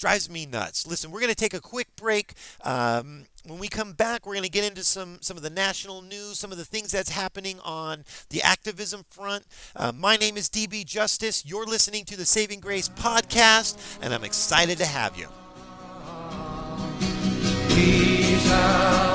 Drives 0.00 0.30
me 0.30 0.46
nuts. 0.46 0.86
Listen, 0.86 1.10
we're 1.10 1.20
going 1.20 1.30
to 1.30 1.36
take 1.36 1.54
a 1.54 1.60
quick 1.60 1.94
break. 1.94 2.32
Um, 2.64 3.26
when 3.44 3.58
we 3.58 3.68
come 3.68 3.92
back, 3.92 4.26
we're 4.26 4.34
going 4.34 4.44
to 4.44 4.50
get 4.50 4.64
into 4.64 4.82
some 4.82 5.18
some 5.20 5.36
of 5.36 5.42
the 5.42 5.50
national 5.50 6.02
news, 6.02 6.38
some 6.38 6.50
of 6.50 6.58
the 6.58 6.64
things 6.64 6.90
that's 6.90 7.10
happening 7.10 7.60
on 7.60 8.04
the 8.30 8.42
activism 8.42 9.04
front. 9.10 9.44
Uh, 9.76 9.92
my 9.92 10.16
name 10.16 10.36
is 10.36 10.48
DB 10.48 10.84
Justice. 10.84 11.44
You're 11.46 11.66
listening 11.66 12.04
to 12.06 12.16
the 12.16 12.26
Saving 12.26 12.60
Grace 12.60 12.88
podcast, 12.88 13.98
and 14.02 14.12
I'm 14.12 14.24
excited 14.24 14.78
to 14.78 14.86
have 14.86 15.16
you. 15.16 15.28
We 17.74 19.09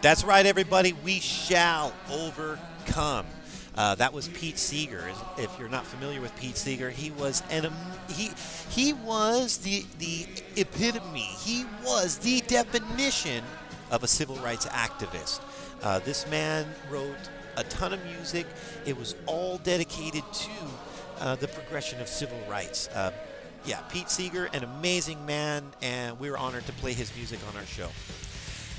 That's 0.00 0.22
right, 0.22 0.46
everybody. 0.46 0.92
We 1.04 1.18
shall 1.18 1.92
overcome. 2.08 3.26
Uh, 3.74 3.96
that 3.96 4.12
was 4.12 4.28
Pete 4.28 4.56
Seeger. 4.56 5.10
If 5.36 5.58
you're 5.58 5.68
not 5.68 5.84
familiar 5.84 6.20
with 6.20 6.34
Pete 6.36 6.56
Seeger, 6.56 6.88
he 6.88 7.10
was 7.10 7.42
an 7.50 7.72
he 8.08 8.30
he 8.70 8.92
was 8.92 9.58
the 9.58 9.84
the 9.98 10.26
epitome. 10.54 11.20
He 11.20 11.64
was 11.84 12.18
the 12.18 12.40
definition 12.42 13.42
of 13.90 14.04
a 14.04 14.06
civil 14.06 14.36
rights 14.36 14.66
activist. 14.66 15.40
Uh, 15.82 15.98
this 16.00 16.28
man 16.30 16.64
wrote 16.88 17.16
a 17.56 17.64
ton 17.64 17.92
of 17.92 18.04
music. 18.04 18.46
It 18.86 18.96
was 18.96 19.16
all 19.26 19.58
dedicated 19.58 20.22
to 20.32 20.50
uh, 21.18 21.34
the 21.34 21.48
progression 21.48 22.00
of 22.00 22.06
civil 22.06 22.38
rights. 22.48 22.86
Uh, 22.88 23.10
yeah, 23.64 23.80
Pete 23.90 24.10
Seeger, 24.10 24.48
an 24.52 24.62
amazing 24.62 25.26
man, 25.26 25.64
and 25.82 26.18
we 26.20 26.30
were 26.30 26.38
honored 26.38 26.66
to 26.66 26.72
play 26.74 26.92
his 26.92 27.14
music 27.16 27.40
on 27.48 27.56
our 27.56 27.66
show. 27.66 27.88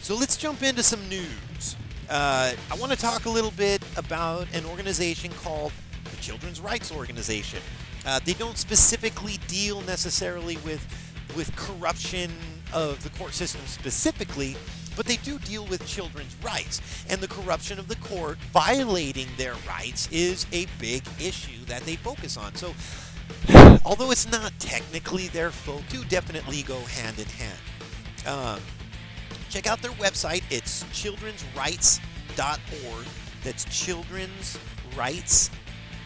So 0.09 0.15
let's 0.15 0.37
jump 0.37 0.63
into 0.63 0.81
some 0.81 1.07
news. 1.07 1.75
Uh, 2.09 2.53
I 2.71 2.75
want 2.77 2.91
to 2.91 2.97
talk 2.97 3.25
a 3.25 3.29
little 3.29 3.51
bit 3.51 3.83
about 3.95 4.47
an 4.55 4.65
organization 4.65 5.31
called 5.43 5.71
the 6.09 6.17
Children's 6.17 6.59
Rights 6.59 6.91
Organization. 6.91 7.59
Uh, 8.07 8.19
they 8.25 8.33
don't 8.33 8.57
specifically 8.57 9.37
deal 9.47 9.81
necessarily 9.81 10.57
with 10.65 10.83
with 11.37 11.55
corruption 11.55 12.31
of 12.73 13.03
the 13.03 13.11
court 13.19 13.35
system 13.35 13.61
specifically, 13.67 14.57
but 14.97 15.05
they 15.05 15.17
do 15.17 15.37
deal 15.37 15.67
with 15.67 15.85
children's 15.85 16.35
rights. 16.41 16.81
And 17.07 17.21
the 17.21 17.27
corruption 17.27 17.77
of 17.77 17.87
the 17.87 17.97
court 17.97 18.39
violating 18.51 19.27
their 19.37 19.53
rights 19.67 20.09
is 20.11 20.47
a 20.51 20.65
big 20.79 21.03
issue 21.19 21.63
that 21.67 21.83
they 21.83 21.97
focus 21.97 22.35
on. 22.35 22.55
So, 22.55 22.73
although 23.85 24.09
it's 24.09 24.31
not 24.31 24.53
technically 24.57 25.27
their 25.27 25.51
fault, 25.51 25.83
do 25.87 26.03
definitely 26.05 26.63
go 26.63 26.79
hand 26.79 27.19
in 27.19 27.27
hand. 27.27 27.59
Um, 28.25 28.59
check 29.49 29.67
out 29.67 29.81
their 29.81 29.91
website. 29.91 30.43
It's 30.49 30.83
childrensrights.org. 30.85 33.05
That's 33.43 33.65
children's 33.65 34.57
rights, 34.97 35.51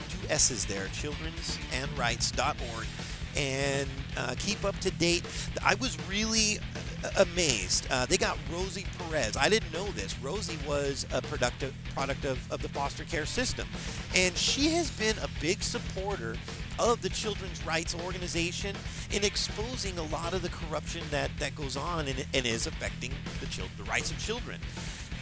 two 0.09 0.27
S's 0.29 0.65
there, 0.65 0.87
children's 0.87 1.59
and 1.73 1.95
rights.org. 1.97 2.87
And 3.35 3.89
uh, 4.15 4.35
keep 4.37 4.63
up 4.63 4.77
to 4.79 4.91
date. 4.91 5.23
I 5.65 5.73
was 5.75 5.97
really 6.07 6.59
uh, 7.03 7.23
amazed. 7.23 7.87
Uh, 7.89 8.05
they 8.05 8.17
got 8.17 8.37
Rosie 8.51 8.85
Perez. 8.99 9.35
I 9.35 9.49
didn't 9.49 9.73
know 9.73 9.87
this. 9.87 10.17
Rosie 10.19 10.59
was 10.67 11.07
a 11.11 11.19
productive 11.23 11.73
product 11.95 12.25
of, 12.25 12.51
of 12.51 12.61
the 12.61 12.69
foster 12.69 13.05
care 13.05 13.25
system. 13.25 13.67
And 14.15 14.37
she 14.37 14.69
has 14.69 14.91
been 14.91 15.17
a 15.17 15.27
big 15.41 15.63
supporter 15.63 16.35
of 16.79 17.01
the 17.01 17.09
Children's 17.09 17.65
Rights 17.65 17.95
Organization 18.03 18.75
in 19.11 19.23
exposing 19.23 19.97
a 19.97 20.03
lot 20.03 20.33
of 20.33 20.41
the 20.41 20.49
corruption 20.49 21.03
that, 21.11 21.31
that 21.39 21.55
goes 21.55 21.77
on 21.77 22.07
and, 22.07 22.25
and 22.33 22.45
is 22.45 22.67
affecting 22.67 23.11
the, 23.39 23.45
the 23.77 23.83
rights 23.83 24.11
of 24.11 24.19
children. 24.19 24.59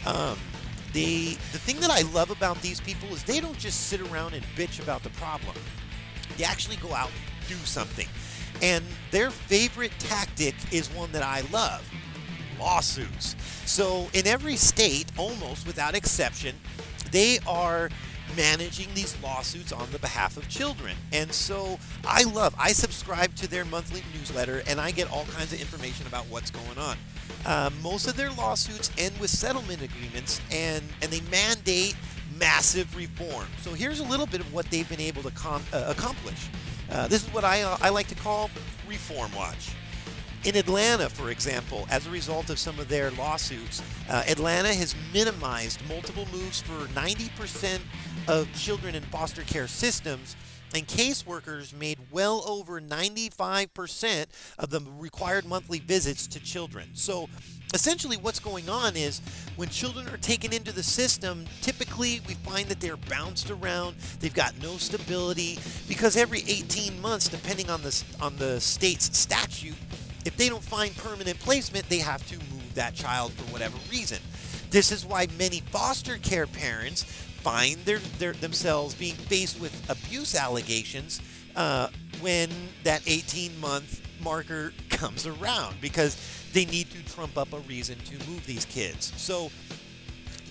Um, 0.06 0.38
they, 0.92 1.36
the 1.52 1.58
thing 1.58 1.80
that 1.80 1.90
I 1.90 2.02
love 2.12 2.30
about 2.30 2.60
these 2.60 2.80
people 2.80 3.08
is 3.10 3.22
they 3.24 3.40
don't 3.40 3.58
just 3.58 3.88
sit 3.88 4.00
around 4.00 4.34
and 4.34 4.44
bitch 4.56 4.82
about 4.82 5.02
the 5.02 5.10
problem. 5.10 5.56
They 6.36 6.44
actually 6.44 6.76
go 6.76 6.92
out 6.94 7.08
and 7.08 7.48
do 7.48 7.54
something. 7.64 8.08
And 8.60 8.84
their 9.10 9.30
favorite 9.30 9.92
tactic 9.98 10.54
is 10.70 10.88
one 10.90 11.10
that 11.12 11.22
I 11.22 11.42
love 11.52 11.88
lawsuits. 12.58 13.34
So, 13.66 14.08
in 14.12 14.26
every 14.26 14.56
state, 14.56 15.10
almost 15.16 15.66
without 15.66 15.94
exception, 15.94 16.54
they 17.10 17.38
are 17.46 17.90
managing 18.36 18.88
these 18.94 19.16
lawsuits 19.22 19.72
on 19.72 19.90
the 19.90 19.98
behalf 19.98 20.36
of 20.36 20.48
children. 20.48 20.96
And 21.12 21.32
so 21.32 21.78
I 22.06 22.24
love, 22.24 22.54
I 22.58 22.72
subscribe 22.72 23.34
to 23.36 23.48
their 23.48 23.64
monthly 23.64 24.02
newsletter 24.16 24.62
and 24.66 24.80
I 24.80 24.90
get 24.90 25.10
all 25.10 25.24
kinds 25.26 25.52
of 25.52 25.60
information 25.60 26.06
about 26.06 26.26
what's 26.26 26.50
going 26.50 26.78
on. 26.78 26.96
Uh, 27.44 27.70
most 27.82 28.06
of 28.06 28.16
their 28.16 28.30
lawsuits 28.30 28.90
end 28.98 29.18
with 29.18 29.30
settlement 29.30 29.82
agreements 29.82 30.40
and, 30.50 30.82
and 31.02 31.10
they 31.10 31.20
mandate 31.30 31.96
massive 32.38 32.94
reform. 32.96 33.46
So 33.60 33.72
here's 33.72 34.00
a 34.00 34.04
little 34.04 34.26
bit 34.26 34.40
of 34.40 34.52
what 34.52 34.66
they've 34.66 34.88
been 34.88 35.00
able 35.00 35.22
to 35.22 35.30
com- 35.30 35.64
uh, 35.72 35.86
accomplish. 35.88 36.48
Uh, 36.90 37.08
this 37.08 37.26
is 37.26 37.32
what 37.32 37.44
I, 37.44 37.62
uh, 37.62 37.76
I 37.80 37.88
like 37.88 38.06
to 38.08 38.14
call 38.14 38.50
Reform 38.88 39.34
Watch. 39.34 39.70
In 40.44 40.56
Atlanta, 40.56 41.08
for 41.08 41.30
example, 41.30 41.86
as 41.88 42.06
a 42.08 42.10
result 42.10 42.50
of 42.50 42.58
some 42.58 42.80
of 42.80 42.88
their 42.88 43.12
lawsuits, 43.12 43.80
uh, 44.10 44.24
Atlanta 44.26 44.74
has 44.74 44.96
minimized 45.12 45.80
multiple 45.88 46.26
moves 46.32 46.60
for 46.60 46.86
90% 46.88 47.78
of 48.28 48.52
children 48.54 48.94
in 48.94 49.02
foster 49.04 49.42
care 49.42 49.66
systems, 49.66 50.36
and 50.74 50.86
caseworkers 50.86 51.74
made 51.78 51.98
well 52.10 52.42
over 52.46 52.80
95% 52.80 54.26
of 54.58 54.70
the 54.70 54.80
required 54.98 55.44
monthly 55.44 55.78
visits 55.78 56.26
to 56.28 56.40
children. 56.40 56.88
So 56.94 57.28
essentially, 57.74 58.16
what's 58.16 58.40
going 58.40 58.68
on 58.68 58.96
is 58.96 59.20
when 59.56 59.68
children 59.68 60.08
are 60.08 60.16
taken 60.16 60.52
into 60.52 60.72
the 60.72 60.82
system, 60.82 61.44
typically 61.60 62.20
we 62.26 62.34
find 62.34 62.68
that 62.68 62.80
they're 62.80 62.96
bounced 62.96 63.50
around, 63.50 63.96
they've 64.20 64.32
got 64.32 64.54
no 64.62 64.76
stability, 64.76 65.58
because 65.88 66.16
every 66.16 66.40
18 66.40 67.00
months, 67.00 67.28
depending 67.28 67.68
on 67.68 67.82
the, 67.82 68.04
on 68.20 68.36
the 68.36 68.60
state's 68.60 69.16
statute, 69.16 69.76
if 70.24 70.36
they 70.36 70.48
don't 70.48 70.62
find 70.62 70.96
permanent 70.96 71.38
placement, 71.40 71.88
they 71.88 71.98
have 71.98 72.26
to 72.28 72.36
move 72.36 72.74
that 72.74 72.94
child 72.94 73.32
for 73.32 73.52
whatever 73.52 73.76
reason. 73.90 74.18
This 74.70 74.90
is 74.90 75.04
why 75.04 75.26
many 75.36 75.60
foster 75.60 76.16
care 76.16 76.46
parents 76.46 77.04
find 77.42 77.76
their, 77.84 77.98
their, 78.18 78.32
themselves 78.34 78.94
being 78.94 79.14
faced 79.14 79.60
with 79.60 79.74
abuse 79.90 80.34
allegations 80.34 81.20
uh, 81.56 81.88
when 82.20 82.48
that 82.84 83.02
18 83.06 83.58
month 83.60 84.00
marker 84.22 84.72
comes 84.90 85.26
around 85.26 85.76
because 85.80 86.16
they 86.52 86.64
need 86.66 86.90
to 86.90 87.04
trump 87.12 87.36
up 87.36 87.52
a 87.52 87.58
reason 87.60 87.98
to 88.00 88.12
move 88.30 88.44
these 88.46 88.64
kids. 88.64 89.12
So 89.16 89.50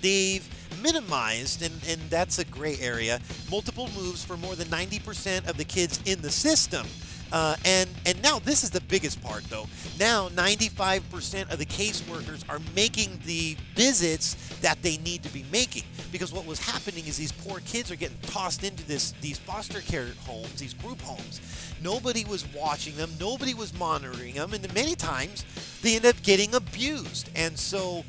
they've 0.02 0.48
minimized, 0.82 1.62
and, 1.62 1.74
and 1.88 2.02
that's 2.10 2.40
a 2.40 2.46
gray 2.46 2.78
area, 2.80 3.20
multiple 3.50 3.90
moves 3.96 4.24
for 4.24 4.36
more 4.38 4.56
than 4.56 4.68
90% 4.68 5.48
of 5.48 5.58
the 5.58 5.66
kids 5.66 6.00
in 6.06 6.22
the 6.22 6.32
system. 6.32 6.86
Uh, 7.32 7.56
and 7.66 7.90
and 8.06 8.22
now 8.22 8.40
this 8.40 8.64
is 8.64 8.70
the 8.70 8.82
biggest 8.82 9.22
part 9.24 9.44
though. 9.46 9.66
Now 10.00 10.30
95% 10.30 11.52
of 11.52 11.60
the 11.60 11.66
caseworkers 11.66 12.48
are 12.50 12.60
making 12.76 13.20
the 13.26 13.56
visits 13.76 14.36
that 14.60 14.82
they 14.82 14.98
need 14.98 15.24
to 15.24 15.30
be 15.34 15.46
making 15.52 15.84
because 16.12 16.34
what 16.34 16.46
was 16.46 16.60
happening 16.60 17.08
is 17.08 17.18
these 17.18 17.32
poor 17.32 17.60
kids 17.62 17.90
are 17.90 17.96
getting 17.96 18.18
tossed 18.24 18.64
into 18.64 18.86
this 18.86 19.14
these 19.22 19.38
foster 19.38 19.82
care 19.82 20.08
homes, 20.26 20.60
these 20.60 20.74
group 20.74 21.02
homes. 21.02 21.42
Nobody 21.82 22.26
was 22.26 22.46
watching 22.54 22.96
them, 22.98 23.10
nobody 23.20 23.54
was 23.54 23.78
monitoring 23.78 24.36
them, 24.36 24.54
and 24.54 24.74
many 24.74 24.96
times 24.96 25.46
they 25.82 25.96
end 25.96 26.06
up 26.06 26.22
getting 26.24 26.54
abused. 26.54 27.30
And 27.36 27.58
so 27.58 28.04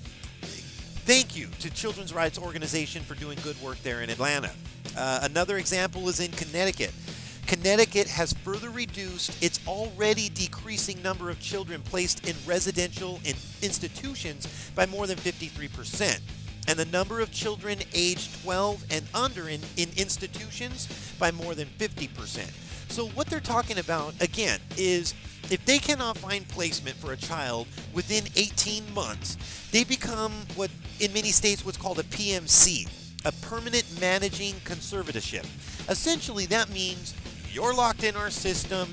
Thank 1.04 1.34
you 1.34 1.48
to 1.58 1.68
Children's 1.68 2.14
Rights 2.14 2.38
Organization 2.38 3.02
for 3.02 3.16
doing 3.16 3.36
good 3.42 3.60
work 3.60 3.76
there 3.82 4.02
in 4.02 4.10
Atlanta. 4.10 4.52
Uh, 4.96 5.18
another 5.22 5.56
example 5.56 6.08
is 6.08 6.20
in 6.20 6.30
Connecticut. 6.30 6.92
Connecticut 7.52 8.08
has 8.08 8.32
further 8.32 8.70
reduced 8.70 9.42
its 9.42 9.60
already 9.68 10.30
decreasing 10.30 11.02
number 11.02 11.28
of 11.28 11.38
children 11.38 11.82
placed 11.82 12.26
in 12.26 12.34
residential 12.46 13.20
in 13.26 13.34
institutions 13.60 14.70
by 14.74 14.86
more 14.86 15.06
than 15.06 15.18
53%, 15.18 16.18
and 16.66 16.78
the 16.78 16.86
number 16.86 17.20
of 17.20 17.30
children 17.30 17.80
aged 17.92 18.42
12 18.42 18.86
and 18.90 19.04
under 19.12 19.50
in, 19.50 19.60
in 19.76 19.90
institutions 19.98 20.88
by 21.18 21.30
more 21.30 21.54
than 21.54 21.68
50%. 21.76 22.90
So, 22.90 23.08
what 23.08 23.26
they're 23.26 23.38
talking 23.38 23.78
about, 23.78 24.14
again, 24.22 24.58
is 24.78 25.12
if 25.50 25.62
they 25.66 25.78
cannot 25.78 26.16
find 26.16 26.48
placement 26.48 26.96
for 26.96 27.12
a 27.12 27.18
child 27.18 27.66
within 27.92 28.24
18 28.34 28.94
months, 28.94 29.36
they 29.72 29.84
become 29.84 30.32
what 30.56 30.70
in 31.00 31.12
many 31.12 31.28
states 31.28 31.66
what's 31.66 31.76
called 31.76 31.98
a 31.98 32.04
PMC, 32.04 32.88
a 33.26 33.32
permanent 33.46 33.84
managing 34.00 34.54
conservatorship. 34.64 35.44
Essentially, 35.90 36.46
that 36.46 36.70
means 36.70 37.14
you're 37.52 37.74
locked 37.74 38.04
in 38.04 38.16
our 38.16 38.30
system. 38.30 38.88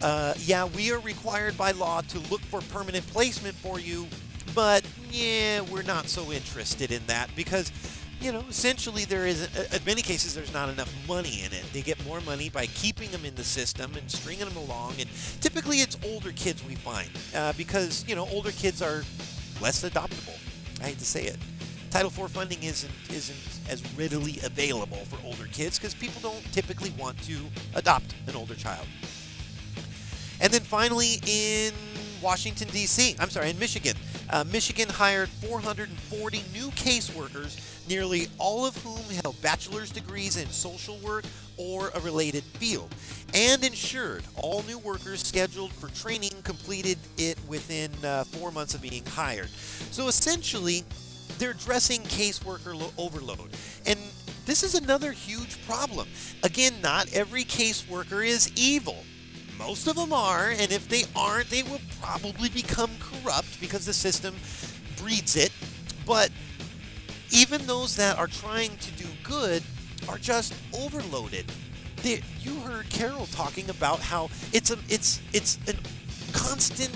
Uh, 0.00 0.34
yeah, 0.38 0.64
we 0.64 0.92
are 0.92 1.00
required 1.00 1.56
by 1.56 1.72
law 1.72 2.00
to 2.02 2.18
look 2.30 2.40
for 2.42 2.60
permanent 2.60 3.06
placement 3.08 3.54
for 3.54 3.80
you, 3.80 4.06
but 4.54 4.84
yeah, 5.10 5.60
we're 5.62 5.82
not 5.82 6.06
so 6.06 6.30
interested 6.32 6.92
in 6.92 7.04
that 7.06 7.30
because, 7.34 7.72
you 8.20 8.30
know, 8.30 8.44
essentially 8.48 9.04
there 9.06 9.26
is, 9.26 9.48
in 9.72 9.84
many 9.84 10.02
cases, 10.02 10.34
there's 10.34 10.52
not 10.52 10.68
enough 10.68 10.92
money 11.08 11.42
in 11.44 11.52
it. 11.52 11.64
They 11.72 11.82
get 11.82 12.04
more 12.04 12.20
money 12.20 12.50
by 12.50 12.66
keeping 12.66 13.10
them 13.10 13.24
in 13.24 13.34
the 13.34 13.44
system 13.44 13.92
and 13.96 14.10
stringing 14.10 14.46
them 14.46 14.56
along, 14.56 14.94
and 15.00 15.08
typically 15.40 15.78
it's 15.78 15.96
older 16.04 16.32
kids 16.32 16.62
we 16.64 16.74
find 16.74 17.08
uh, 17.34 17.54
because, 17.54 18.04
you 18.06 18.14
know, 18.14 18.28
older 18.30 18.52
kids 18.52 18.82
are 18.82 19.02
less 19.60 19.82
adoptable. 19.82 20.38
I 20.82 20.88
hate 20.88 20.98
to 20.98 21.06
say 21.06 21.24
it. 21.24 21.38
Title 21.90 22.10
IV 22.10 22.30
funding 22.30 22.62
isn't 22.62 22.92
isn't 23.10 23.55
as 23.68 23.82
readily 23.96 24.38
available 24.44 24.98
for 24.98 25.18
older 25.26 25.46
kids 25.52 25.78
because 25.78 25.94
people 25.94 26.20
don't 26.20 26.52
typically 26.52 26.90
want 26.98 27.20
to 27.22 27.36
adopt 27.74 28.14
an 28.26 28.36
older 28.36 28.54
child. 28.54 28.86
And 30.40 30.52
then 30.52 30.62
finally, 30.62 31.20
in 31.26 31.72
Washington 32.20 32.68
D.C., 32.68 33.16
I'm 33.18 33.30
sorry, 33.30 33.50
in 33.50 33.58
Michigan, 33.58 33.96
uh, 34.30 34.44
Michigan 34.50 34.88
hired 34.88 35.28
440 35.28 36.42
new 36.52 36.68
caseworkers, 36.72 37.88
nearly 37.88 38.28
all 38.38 38.66
of 38.66 38.76
whom 38.82 39.02
held 39.22 39.40
bachelor's 39.42 39.90
degrees 39.90 40.36
in 40.36 40.48
social 40.48 40.98
work 40.98 41.24
or 41.56 41.90
a 41.94 42.00
related 42.00 42.42
field, 42.42 42.94
and 43.34 43.64
ensured 43.64 44.24
all 44.36 44.62
new 44.64 44.78
workers 44.78 45.22
scheduled 45.22 45.72
for 45.72 45.88
training 45.94 46.32
completed 46.42 46.98
it 47.16 47.38
within 47.48 47.90
uh, 48.04 48.24
four 48.24 48.50
months 48.50 48.74
of 48.74 48.82
being 48.82 49.04
hired. 49.06 49.48
So 49.90 50.08
essentially, 50.08 50.84
they're 51.38 51.50
addressing 51.52 52.02
caseworker 52.02 52.74
lo- 52.78 52.92
overload. 52.98 53.50
And 53.86 53.98
this 54.44 54.62
is 54.62 54.74
another 54.74 55.12
huge 55.12 55.64
problem. 55.66 56.08
Again, 56.42 56.74
not 56.82 57.12
every 57.12 57.44
caseworker 57.44 58.26
is 58.26 58.50
evil. 58.56 59.04
Most 59.58 59.86
of 59.86 59.96
them 59.96 60.12
are, 60.12 60.50
and 60.50 60.70
if 60.70 60.88
they 60.88 61.04
aren't, 61.14 61.50
they 61.50 61.62
will 61.62 61.80
probably 62.00 62.48
become 62.48 62.90
corrupt 63.00 63.60
because 63.60 63.86
the 63.86 63.92
system 63.92 64.34
breeds 64.96 65.34
it. 65.34 65.50
But 66.04 66.30
even 67.30 67.66
those 67.66 67.96
that 67.96 68.18
are 68.18 68.26
trying 68.26 68.76
to 68.76 68.90
do 68.92 69.06
good 69.24 69.62
are 70.08 70.18
just 70.18 70.54
overloaded. 70.74 71.50
They, 72.02 72.22
you 72.40 72.54
heard 72.60 72.88
Carol 72.90 73.26
talking 73.26 73.68
about 73.70 74.00
how 74.00 74.30
it's 74.52 74.70
a 74.70 74.78
it's 74.88 75.20
it's 75.32 75.58
a 75.66 75.74
constant 76.32 76.92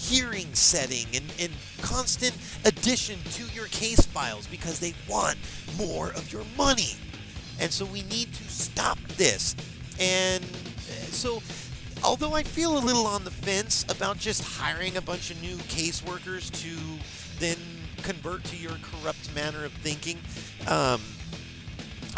hearing 0.00 0.46
setting 0.54 1.06
and, 1.14 1.24
and 1.38 1.52
constant 1.82 2.36
addition 2.64 3.18
to 3.32 3.44
your 3.54 3.66
case 3.66 4.00
files 4.00 4.46
because 4.46 4.80
they 4.80 4.94
want 5.08 5.36
more 5.76 6.08
of 6.08 6.32
your 6.32 6.44
money. 6.56 6.94
And 7.60 7.70
so 7.70 7.84
we 7.84 8.02
need 8.04 8.32
to 8.32 8.44
stop 8.44 8.98
this. 9.16 9.54
And 10.00 10.42
uh, 10.42 10.92
so 11.10 11.42
although 12.02 12.34
I 12.34 12.42
feel 12.42 12.78
a 12.78 12.80
little 12.80 13.06
on 13.06 13.24
the 13.24 13.30
fence 13.30 13.84
about 13.88 14.18
just 14.18 14.42
hiring 14.42 14.96
a 14.96 15.02
bunch 15.02 15.30
of 15.30 15.40
new 15.42 15.56
caseworkers 15.56 16.50
to 16.62 16.76
then 17.38 17.58
convert 18.02 18.42
to 18.44 18.56
your 18.56 18.76
corrupt 18.82 19.34
manner 19.34 19.64
of 19.64 19.72
thinking, 19.72 20.16
um, 20.66 21.00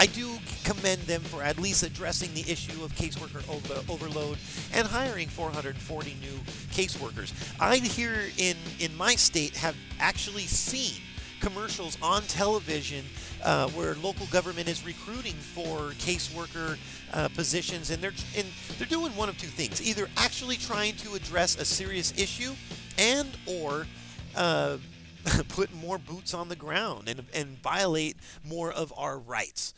I 0.02 0.06
do 0.06 0.36
commend 0.64 1.02
them 1.02 1.20
for 1.20 1.44
at 1.44 1.60
least 1.60 1.84
addressing 1.84 2.34
the 2.34 2.40
issue 2.50 2.82
of 2.82 2.92
caseworker 2.96 3.48
over- 3.48 3.92
overload 3.92 4.36
and 4.74 4.84
hiring 4.84 5.28
440 5.28 6.16
new 6.20 6.38
caseworkers. 6.72 7.32
I 7.60 7.76
here 7.76 8.24
in 8.36 8.56
in 8.80 8.96
my 8.96 9.14
state 9.14 9.54
have 9.54 9.76
actually 10.00 10.46
seen 10.46 11.00
commercials 11.38 11.96
on 12.02 12.22
television 12.22 13.04
uh, 13.44 13.68
where 13.68 13.94
local 13.94 14.26
government 14.26 14.66
is 14.66 14.84
recruiting 14.84 15.34
for 15.34 15.92
caseworker 16.00 16.78
uh, 17.12 17.28
positions, 17.36 17.90
and 17.90 18.02
they're 18.02 18.18
and 18.36 18.48
they're 18.78 18.88
doing 18.88 19.14
one 19.14 19.28
of 19.28 19.38
two 19.38 19.46
things: 19.46 19.80
either 19.80 20.08
actually 20.16 20.56
trying 20.56 20.96
to 20.96 21.14
address 21.14 21.56
a 21.60 21.64
serious 21.64 22.12
issue, 22.18 22.54
and 22.98 23.28
or 23.46 23.86
uh, 24.34 24.78
put 25.48 25.72
more 25.74 25.98
boots 25.98 26.34
on 26.34 26.48
the 26.48 26.56
ground 26.56 27.08
and 27.08 27.24
and 27.34 27.58
violate 27.62 28.16
more 28.44 28.72
of 28.72 28.92
our 28.96 29.18
rights. 29.18 29.74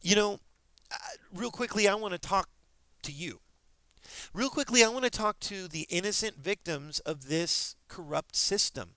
You 0.00 0.16
know, 0.16 0.40
uh, 0.90 0.96
real 1.34 1.50
quickly, 1.50 1.88
I 1.88 1.94
want 1.94 2.12
to 2.12 2.18
talk 2.18 2.48
to 3.02 3.12
you. 3.12 3.40
Real 4.34 4.50
quickly, 4.50 4.84
I 4.84 4.88
want 4.88 5.04
to 5.04 5.10
talk 5.10 5.38
to 5.40 5.68
the 5.68 5.86
innocent 5.88 6.36
victims 6.36 6.98
of 7.00 7.28
this 7.28 7.76
corrupt 7.88 8.36
system. 8.36 8.90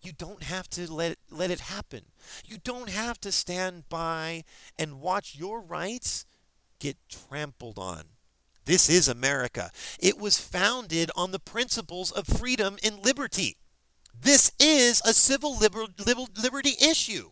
You 0.00 0.12
don't 0.12 0.44
have 0.44 0.68
to 0.70 0.90
let 0.92 1.18
let 1.30 1.50
it 1.50 1.60
happen. 1.60 2.02
You 2.44 2.58
don't 2.62 2.88
have 2.88 3.20
to 3.20 3.32
stand 3.32 3.88
by 3.88 4.44
and 4.78 5.00
watch 5.00 5.34
your 5.36 5.60
rights 5.60 6.24
get 6.78 6.96
trampled 7.08 7.78
on. 7.78 8.04
This 8.64 8.88
is 8.88 9.08
America. 9.08 9.70
It 9.98 10.18
was 10.18 10.38
founded 10.38 11.10
on 11.16 11.32
the 11.32 11.38
principles 11.38 12.12
of 12.12 12.26
freedom 12.26 12.76
and 12.84 13.04
liberty. 13.04 13.56
This 14.20 14.52
is 14.58 15.00
a 15.04 15.12
civil 15.12 15.56
liber- 15.58 15.86
liber- 16.04 16.32
liberty 16.40 16.74
issue. 16.80 17.30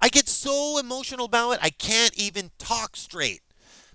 I 0.00 0.08
get 0.08 0.28
so 0.28 0.78
emotional 0.78 1.26
about 1.26 1.52
it, 1.52 1.58
I 1.62 1.70
can't 1.70 2.14
even 2.14 2.50
talk 2.58 2.96
straight. 2.96 3.42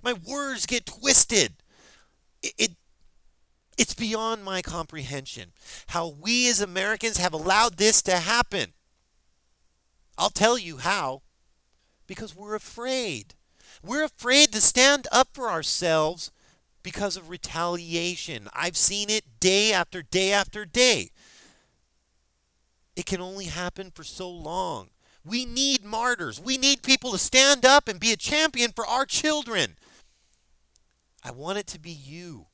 My 0.03 0.13
words 0.13 0.65
get 0.65 0.85
twisted. 0.85 1.53
It, 2.43 2.53
it 2.57 2.71
it's 3.77 3.93
beyond 3.93 4.43
my 4.43 4.61
comprehension 4.61 5.51
how 5.87 6.07
we 6.07 6.49
as 6.49 6.61
Americans 6.61 7.17
have 7.17 7.33
allowed 7.33 7.77
this 7.77 8.01
to 8.03 8.17
happen. 8.17 8.73
I'll 10.17 10.29
tell 10.29 10.57
you 10.57 10.77
how. 10.77 11.23
Because 12.07 12.35
we're 12.35 12.55
afraid. 12.55 13.33
We're 13.83 14.03
afraid 14.05 14.53
to 14.53 14.61
stand 14.61 15.07
up 15.11 15.29
for 15.33 15.49
ourselves 15.49 16.31
because 16.83 17.17
of 17.17 17.29
retaliation. 17.29 18.47
I've 18.53 18.77
seen 18.77 19.09
it 19.09 19.39
day 19.39 19.73
after 19.73 20.03
day 20.03 20.31
after 20.31 20.65
day. 20.65 21.09
It 22.95 23.05
can 23.05 23.21
only 23.21 23.45
happen 23.45 23.91
for 23.91 24.03
so 24.03 24.29
long. 24.29 24.89
We 25.23 25.45
need 25.45 25.83
martyrs. 25.83 26.39
We 26.39 26.57
need 26.57 26.83
people 26.83 27.11
to 27.11 27.17
stand 27.17 27.65
up 27.65 27.87
and 27.87 27.99
be 27.99 28.11
a 28.11 28.17
champion 28.17 28.71
for 28.71 28.85
our 28.85 29.05
children. 29.05 29.77
I 31.23 31.31
want 31.31 31.57
it 31.57 31.67
to 31.67 31.79
be 31.79 31.91
you. 31.91 32.47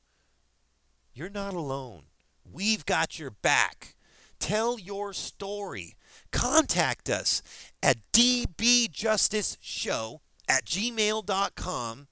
You're 1.14 1.28
not 1.28 1.54
alone. 1.54 2.04
We've 2.50 2.86
got 2.86 3.18
your 3.18 3.30
back. 3.30 3.96
Tell 4.38 4.78
your 4.78 5.12
story. 5.12 5.96
Contact 6.30 7.10
us 7.10 7.42
at 7.82 7.98
dbjusticeshow 8.12 10.20
at 10.48 10.64
gmail.com 10.64 12.06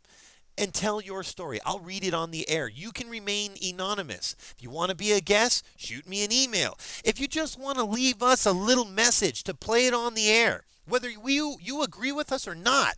and 0.61 0.73
tell 0.75 1.01
your 1.01 1.23
story. 1.23 1.59
I'll 1.65 1.81
read 1.81 2.05
it 2.05 2.13
on 2.13 2.31
the 2.31 2.47
air. 2.49 2.69
You 2.69 2.93
can 2.93 3.09
remain 3.09 3.53
anonymous. 3.67 4.37
If 4.39 4.63
you 4.63 4.69
want 4.69 4.91
to 4.91 4.97
be 4.97 5.13
a 5.13 5.21
guest, 5.21 5.65
shoot 5.77 6.07
me 6.07 6.23
an 6.23 6.31
email. 6.31 6.77
If 7.03 7.19
you 7.19 7.27
just 7.27 7.59
want 7.59 7.79
to 7.79 7.85
leave 7.85 8.23
us 8.23 8.45
a 8.45 8.53
little 8.53 8.85
message 8.85 9.43
to 9.45 9.55
play 9.55 9.87
it 9.87 9.95
on 9.95 10.13
the 10.15 10.29
air, 10.29 10.65
whether 10.87 11.09
you, 11.09 11.57
you 11.61 11.83
agree 11.83 12.13
with 12.13 12.31
us 12.31 12.47
or 12.47 12.55
not, 12.55 12.97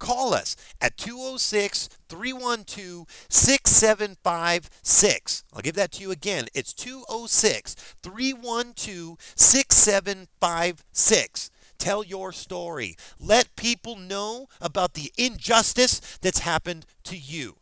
call 0.00 0.34
us 0.34 0.56
at 0.80 0.96
206 0.96 1.88
312 2.08 3.06
6756. 3.28 5.44
I'll 5.52 5.62
give 5.62 5.76
that 5.76 5.92
to 5.92 6.02
you 6.02 6.10
again. 6.10 6.46
It's 6.54 6.74
206 6.74 7.76
312 8.02 9.16
6756. 9.36 11.50
Tell 11.84 12.02
your 12.02 12.32
story. 12.32 12.96
Let 13.20 13.56
people 13.56 13.94
know 13.94 14.46
about 14.58 14.94
the 14.94 15.12
injustice 15.18 16.00
that's 16.22 16.38
happened 16.38 16.86
to 17.02 17.14
you. 17.14 17.56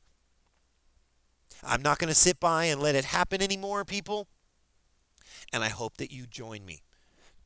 I'm 1.65 1.83
not 1.83 1.99
going 1.99 2.07
to 2.07 2.15
sit 2.15 2.39
by 2.39 2.67
and 2.67 2.81
let 2.81 2.95
it 2.95 3.07
happen 3.07 3.43
anymore, 3.43 3.85
people. 3.85 4.29
And 5.53 5.65
I 5.65 5.71
hope 5.71 5.97
that 5.97 6.13
you 6.13 6.27
join 6.29 6.65
me. 6.65 6.83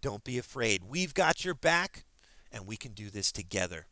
Don't 0.03 0.23
be 0.23 0.37
afraid. 0.37 0.83
We've 0.87 1.15
got 1.15 1.47
your 1.47 1.55
back, 1.55 2.05
and 2.53 2.67
we 2.67 2.77
can 2.77 2.93
do 2.93 3.09
this 3.09 3.33
together. 3.33 3.87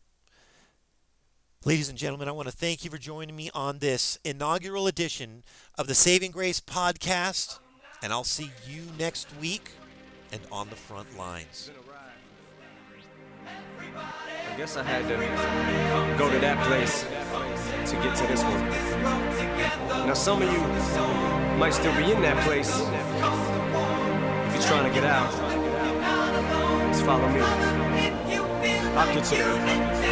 Ladies 1.64 1.88
and 1.88 1.96
gentlemen, 1.96 2.28
I 2.28 2.32
want 2.32 2.48
to 2.48 2.54
thank 2.54 2.84
you 2.84 2.90
for 2.90 2.98
joining 2.98 3.34
me 3.34 3.48
on 3.54 3.78
this 3.78 4.18
inaugural 4.24 4.86
edition 4.86 5.42
of 5.78 5.86
the 5.86 5.94
Saving 5.94 6.32
Grace 6.32 6.60
podcast. 6.60 7.60
And 8.02 8.12
I'll 8.12 8.24
see 8.24 8.50
you 8.68 8.82
next 8.98 9.26
week 9.40 9.70
and 10.30 10.42
on 10.52 10.68
the 10.68 10.76
front 10.76 11.16
lines. 11.16 11.70
I 13.96 14.56
guess 14.56 14.76
I 14.76 14.82
had 14.82 15.06
to 15.08 15.16
go 16.18 16.30
to 16.30 16.38
that 16.40 16.58
place 16.66 17.04
to 17.90 17.96
get 18.02 18.16
to 18.16 18.26
this 18.26 18.42
one. 18.42 20.06
Now, 20.06 20.14
some 20.14 20.42
of 20.42 20.52
you 20.52 20.58
might 21.58 21.74
still 21.74 21.94
be 21.96 22.10
in 22.10 22.20
that 22.22 22.36
place. 22.44 22.70
If 22.70 24.54
you're 24.54 24.62
trying 24.68 24.88
to 24.88 24.94
get 24.94 25.04
out, 25.04 25.30
just 26.92 27.04
follow 27.04 27.28
me. 27.28 27.40
I'll 28.96 29.14
get 29.14 29.30
you. 29.30 29.38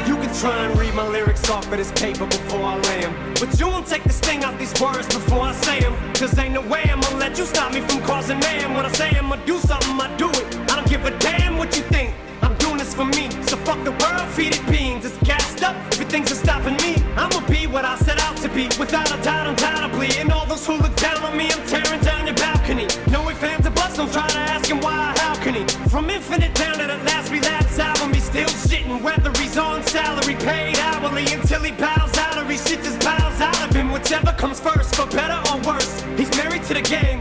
You 0.06 0.16
can 0.20 0.34
try 0.38 0.64
and 0.64 0.78
read 0.78 0.94
my 0.94 1.06
lyrics 1.08 1.48
off 1.50 1.64
of 1.66 1.76
this 1.76 1.92
paper 1.92 2.26
before 2.26 2.62
I 2.64 2.76
lay 2.78 3.04
'em. 3.04 3.34
But 3.40 3.58
you 3.58 3.66
won't 3.66 3.86
take 3.86 4.04
the 4.04 4.12
sting 4.12 4.44
out 4.44 4.58
these 4.58 4.74
words 4.80 5.06
before 5.06 5.42
I 5.42 5.52
say 5.54 5.78
'em. 5.78 5.94
Cause 6.14 6.36
ain't 6.38 6.54
no 6.54 6.60
way 6.62 6.82
I'ma 6.90 7.08
let 7.18 7.38
you 7.38 7.46
stop 7.46 7.72
me 7.72 7.80
from 7.80 8.02
causing 8.02 8.38
mayhem. 8.40 8.74
When 8.74 8.86
I 8.86 8.92
say 8.92 9.10
I'ma 9.16 9.36
do 9.46 9.58
something, 9.58 10.00
I 10.00 10.08
do 10.16 10.28
it. 10.30 10.56
I 10.70 10.76
don't 10.76 10.88
give 10.88 11.04
a 11.04 11.10
damn 11.18 11.58
what 11.58 11.76
you 11.76 11.82
think. 11.82 12.14
I'm 12.42 12.54
this 12.82 12.94
for 12.94 13.04
me. 13.04 13.30
So 13.46 13.56
fuck 13.58 13.82
the 13.84 13.92
world, 14.02 14.28
feed 14.34 14.54
it 14.54 14.64
beans. 14.70 15.04
It's 15.04 15.16
gassed 15.18 15.62
up. 15.62 15.76
Everything's 15.92 16.36
stopping 16.38 16.76
me. 16.84 16.92
I'ma 17.16 17.40
be 17.46 17.66
what 17.66 17.84
I 17.84 17.96
set 17.98 18.18
out 18.20 18.36
to 18.38 18.48
be. 18.48 18.64
Without 18.82 19.08
a 19.16 19.18
doubt, 19.22 19.46
undoubtedly. 19.46 20.10
And 20.18 20.32
all 20.32 20.46
those 20.46 20.66
who 20.66 20.74
look 20.84 20.94
down 20.96 21.22
on 21.22 21.36
me, 21.36 21.46
I'm 21.54 21.64
tearing 21.66 22.00
down 22.00 22.26
your 22.26 22.34
balcony. 22.34 22.86
No 23.10 23.28
ifs, 23.30 23.38
fans 23.38 23.66
of 23.66 23.74
bust, 23.74 23.96
don't 23.96 24.12
try 24.12 24.28
to 24.28 24.38
ask 24.54 24.66
him 24.68 24.80
why, 24.80 25.14
how 25.18 25.34
can 25.44 25.54
he? 25.54 25.64
From 25.88 26.10
infinite 26.10 26.54
down 26.54 26.78
to 26.78 26.86
the 26.86 26.98
last 27.08 27.30
relapse 27.30 27.78
album, 27.78 28.12
he's 28.14 28.24
still 28.24 28.52
shitting. 28.66 29.02
Whether 29.02 29.30
he's 29.40 29.56
on 29.56 29.82
salary, 29.84 30.36
paid 30.36 30.78
hourly, 30.78 31.26
until 31.32 31.62
he 31.62 31.72
bows 31.72 32.16
out 32.18 32.36
or 32.38 32.46
he 32.50 32.56
shit 32.56 32.82
just 32.82 33.00
bows 33.00 33.40
out 33.40 33.60
of 33.66 33.74
him. 33.74 33.92
Whichever 33.92 34.32
comes 34.32 34.58
first, 34.58 34.94
for 34.96 35.06
better 35.06 35.40
or 35.50 35.58
worse. 35.68 35.92
He's 36.18 36.30
married 36.36 36.64
to 36.64 36.74
the 36.74 36.82
game, 36.82 37.11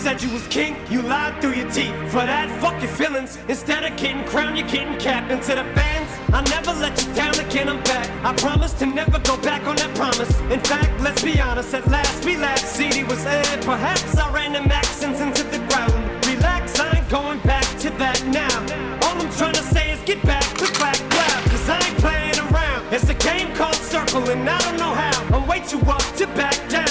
said 0.00 0.22
you 0.22 0.32
was 0.32 0.46
king, 0.48 0.74
you 0.88 1.02
lied 1.02 1.38
through 1.42 1.52
your 1.52 1.70
teeth. 1.70 1.94
For 2.08 2.24
that, 2.24 2.48
fuck 2.62 2.80
your 2.80 2.90
feelings. 2.90 3.36
Instead 3.48 3.84
of 3.84 3.94
getting 3.98 4.24
crowned, 4.24 4.56
you're 4.56 4.66
getting 4.66 4.98
capped. 4.98 5.30
And 5.30 5.42
to 5.42 5.54
the 5.54 5.64
fans, 5.76 6.10
I 6.32 6.40
never 6.48 6.72
let 6.80 6.96
you 7.04 7.12
down 7.12 7.38
again. 7.38 7.68
I'm 7.68 7.82
back. 7.82 8.08
I 8.24 8.34
promise 8.34 8.72
to 8.80 8.86
never 8.86 9.18
go 9.18 9.36
back 9.42 9.66
on 9.66 9.76
that 9.76 9.94
promise. 9.94 10.32
In 10.50 10.60
fact, 10.60 10.88
let's 11.02 11.22
be 11.22 11.38
honest. 11.38 11.74
At 11.74 11.86
last, 11.88 12.24
we 12.24 12.38
laughed. 12.38 12.66
CD 12.66 13.04
was 13.04 13.26
aired. 13.26 13.60
Perhaps 13.62 14.16
I 14.16 14.32
ran 14.32 14.54
them 14.54 14.72
accents 14.72 15.20
into 15.20 15.42
the 15.44 15.58
ground. 15.68 15.92
Relax, 16.24 16.80
I 16.80 16.96
ain't 16.96 17.08
going 17.10 17.40
back 17.40 17.66
to 17.80 17.90
that 18.02 18.24
now. 18.24 18.56
All 19.04 19.20
I'm 19.20 19.30
trying 19.36 19.58
to 19.60 19.66
say 19.74 19.92
is 19.92 20.00
get 20.06 20.22
back, 20.24 20.44
click 20.56 20.72
back, 20.78 20.96
clap. 21.12 21.44
Cause 21.52 21.68
I 21.68 21.76
ain't 21.76 21.98
playing 21.98 22.38
around. 22.48 22.90
It's 22.90 23.10
a 23.10 23.14
game 23.28 23.54
called 23.54 23.74
Circle, 23.74 24.30
and 24.30 24.48
I 24.48 24.58
don't 24.64 24.78
know 24.78 24.94
how. 24.94 25.36
I'm 25.36 25.46
way 25.46 25.60
too 25.60 25.80
up 25.80 26.00
to 26.16 26.26
back 26.28 26.56
down. 26.70 26.89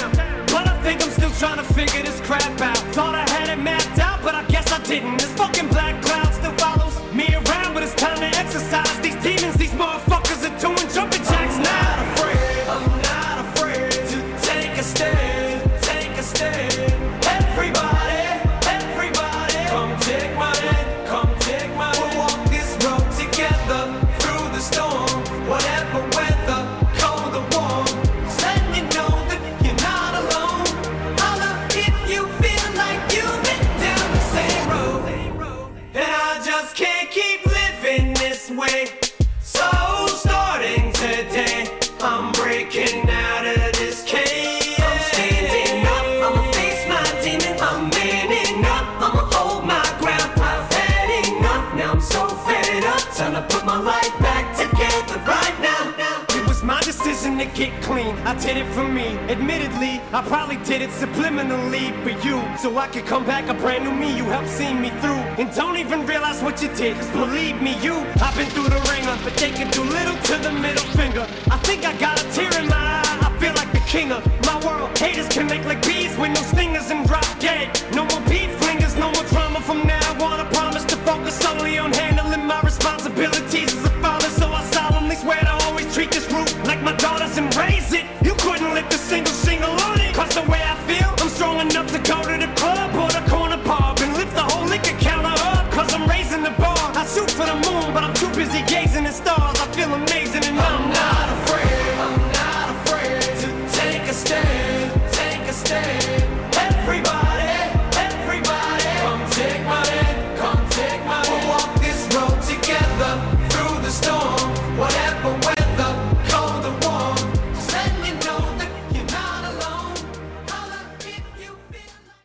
Admittedly, 59.50 60.00
I 60.14 60.22
probably 60.28 60.58
did 60.58 60.84
it 60.84 60.92
subliminally 60.92 61.90
for 62.04 62.14
you. 62.24 62.38
So 62.60 62.78
I 62.78 62.88
could 62.88 63.08
come 63.08 63.26
back 63.26 63.50
a 63.50 63.56
brand 63.56 63.84
new 63.84 63.92
me, 63.92 64.16
you 64.16 64.24
helped 64.26 64.48
see 64.48 64.72
me 64.76 64.92
through. 65.02 65.24
And 65.42 65.52
don't 65.56 65.76
even 65.78 66.06
realize 66.06 66.44
what 66.44 66.62
you 66.62 66.70
did, 66.76 66.96
cause 66.98 67.10
believe 67.10 67.60
me, 67.60 67.74
you. 67.82 67.96
I've 68.22 68.38
been 68.38 68.46
through 68.52 68.70
the 68.70 68.80
ringer, 68.94 69.18
but 69.24 69.34
they 69.38 69.50
can 69.50 69.72
do 69.72 69.82
little 69.82 70.16
to 70.30 70.36
the 70.38 70.52
middle 70.52 70.86
finger. 70.94 71.26
I 71.50 71.58
think 71.66 71.84
I 71.84 71.98
got 71.98 72.22
a 72.22 72.32
tear 72.32 72.54
in 72.62 72.68
my 72.70 72.78
eye, 72.78 73.18
I 73.26 73.36
feel 73.40 73.56
like 73.56 73.72
the 73.72 73.84
king 73.90 74.12
of 74.12 74.22
my 74.46 74.64
world. 74.64 74.96
Haters 74.96 75.28
can 75.30 75.48
make 75.48 75.66
like 75.66 75.82
bees 75.82 76.16
with 76.16 76.30
no 76.30 76.42
stingers 76.44 76.92
and 76.92 77.08
drop 77.08 77.26
dead. 77.40 77.74
No 77.96 78.06
more 78.06 78.22
beef 78.30 78.52
flingers, 78.62 78.96
no 79.00 79.12
more 79.12 79.26
drama 79.34 79.62
from 79.62 79.82
now 79.88 80.12
on. 80.24 80.40
I 80.40 80.46
promise 80.54 80.86
to 80.86 80.96
focus 80.98 81.34
solely 81.40 81.80
on 81.80 81.92
handling 81.94 82.46
my 82.46 82.62
responsibilities 82.62 83.74
as 83.74 83.84
a 83.84 83.90
father. 84.00 84.30
So 84.30 84.46
I 84.52 84.64
solemnly 84.66 85.16
swear 85.16 85.42
to 85.42 85.54
always 85.66 85.92
treat 85.96 86.12
this 86.12 86.32
root 86.32 86.54
like 86.66 86.84
my 86.84 86.96
daughters 86.98 87.36
and 87.40 87.50
raise 87.56 87.92
it. 87.94 88.06
You 88.22 88.36
couldn't 88.36 88.76
lift 88.76 88.94
a 88.94 88.98
single 88.98 89.39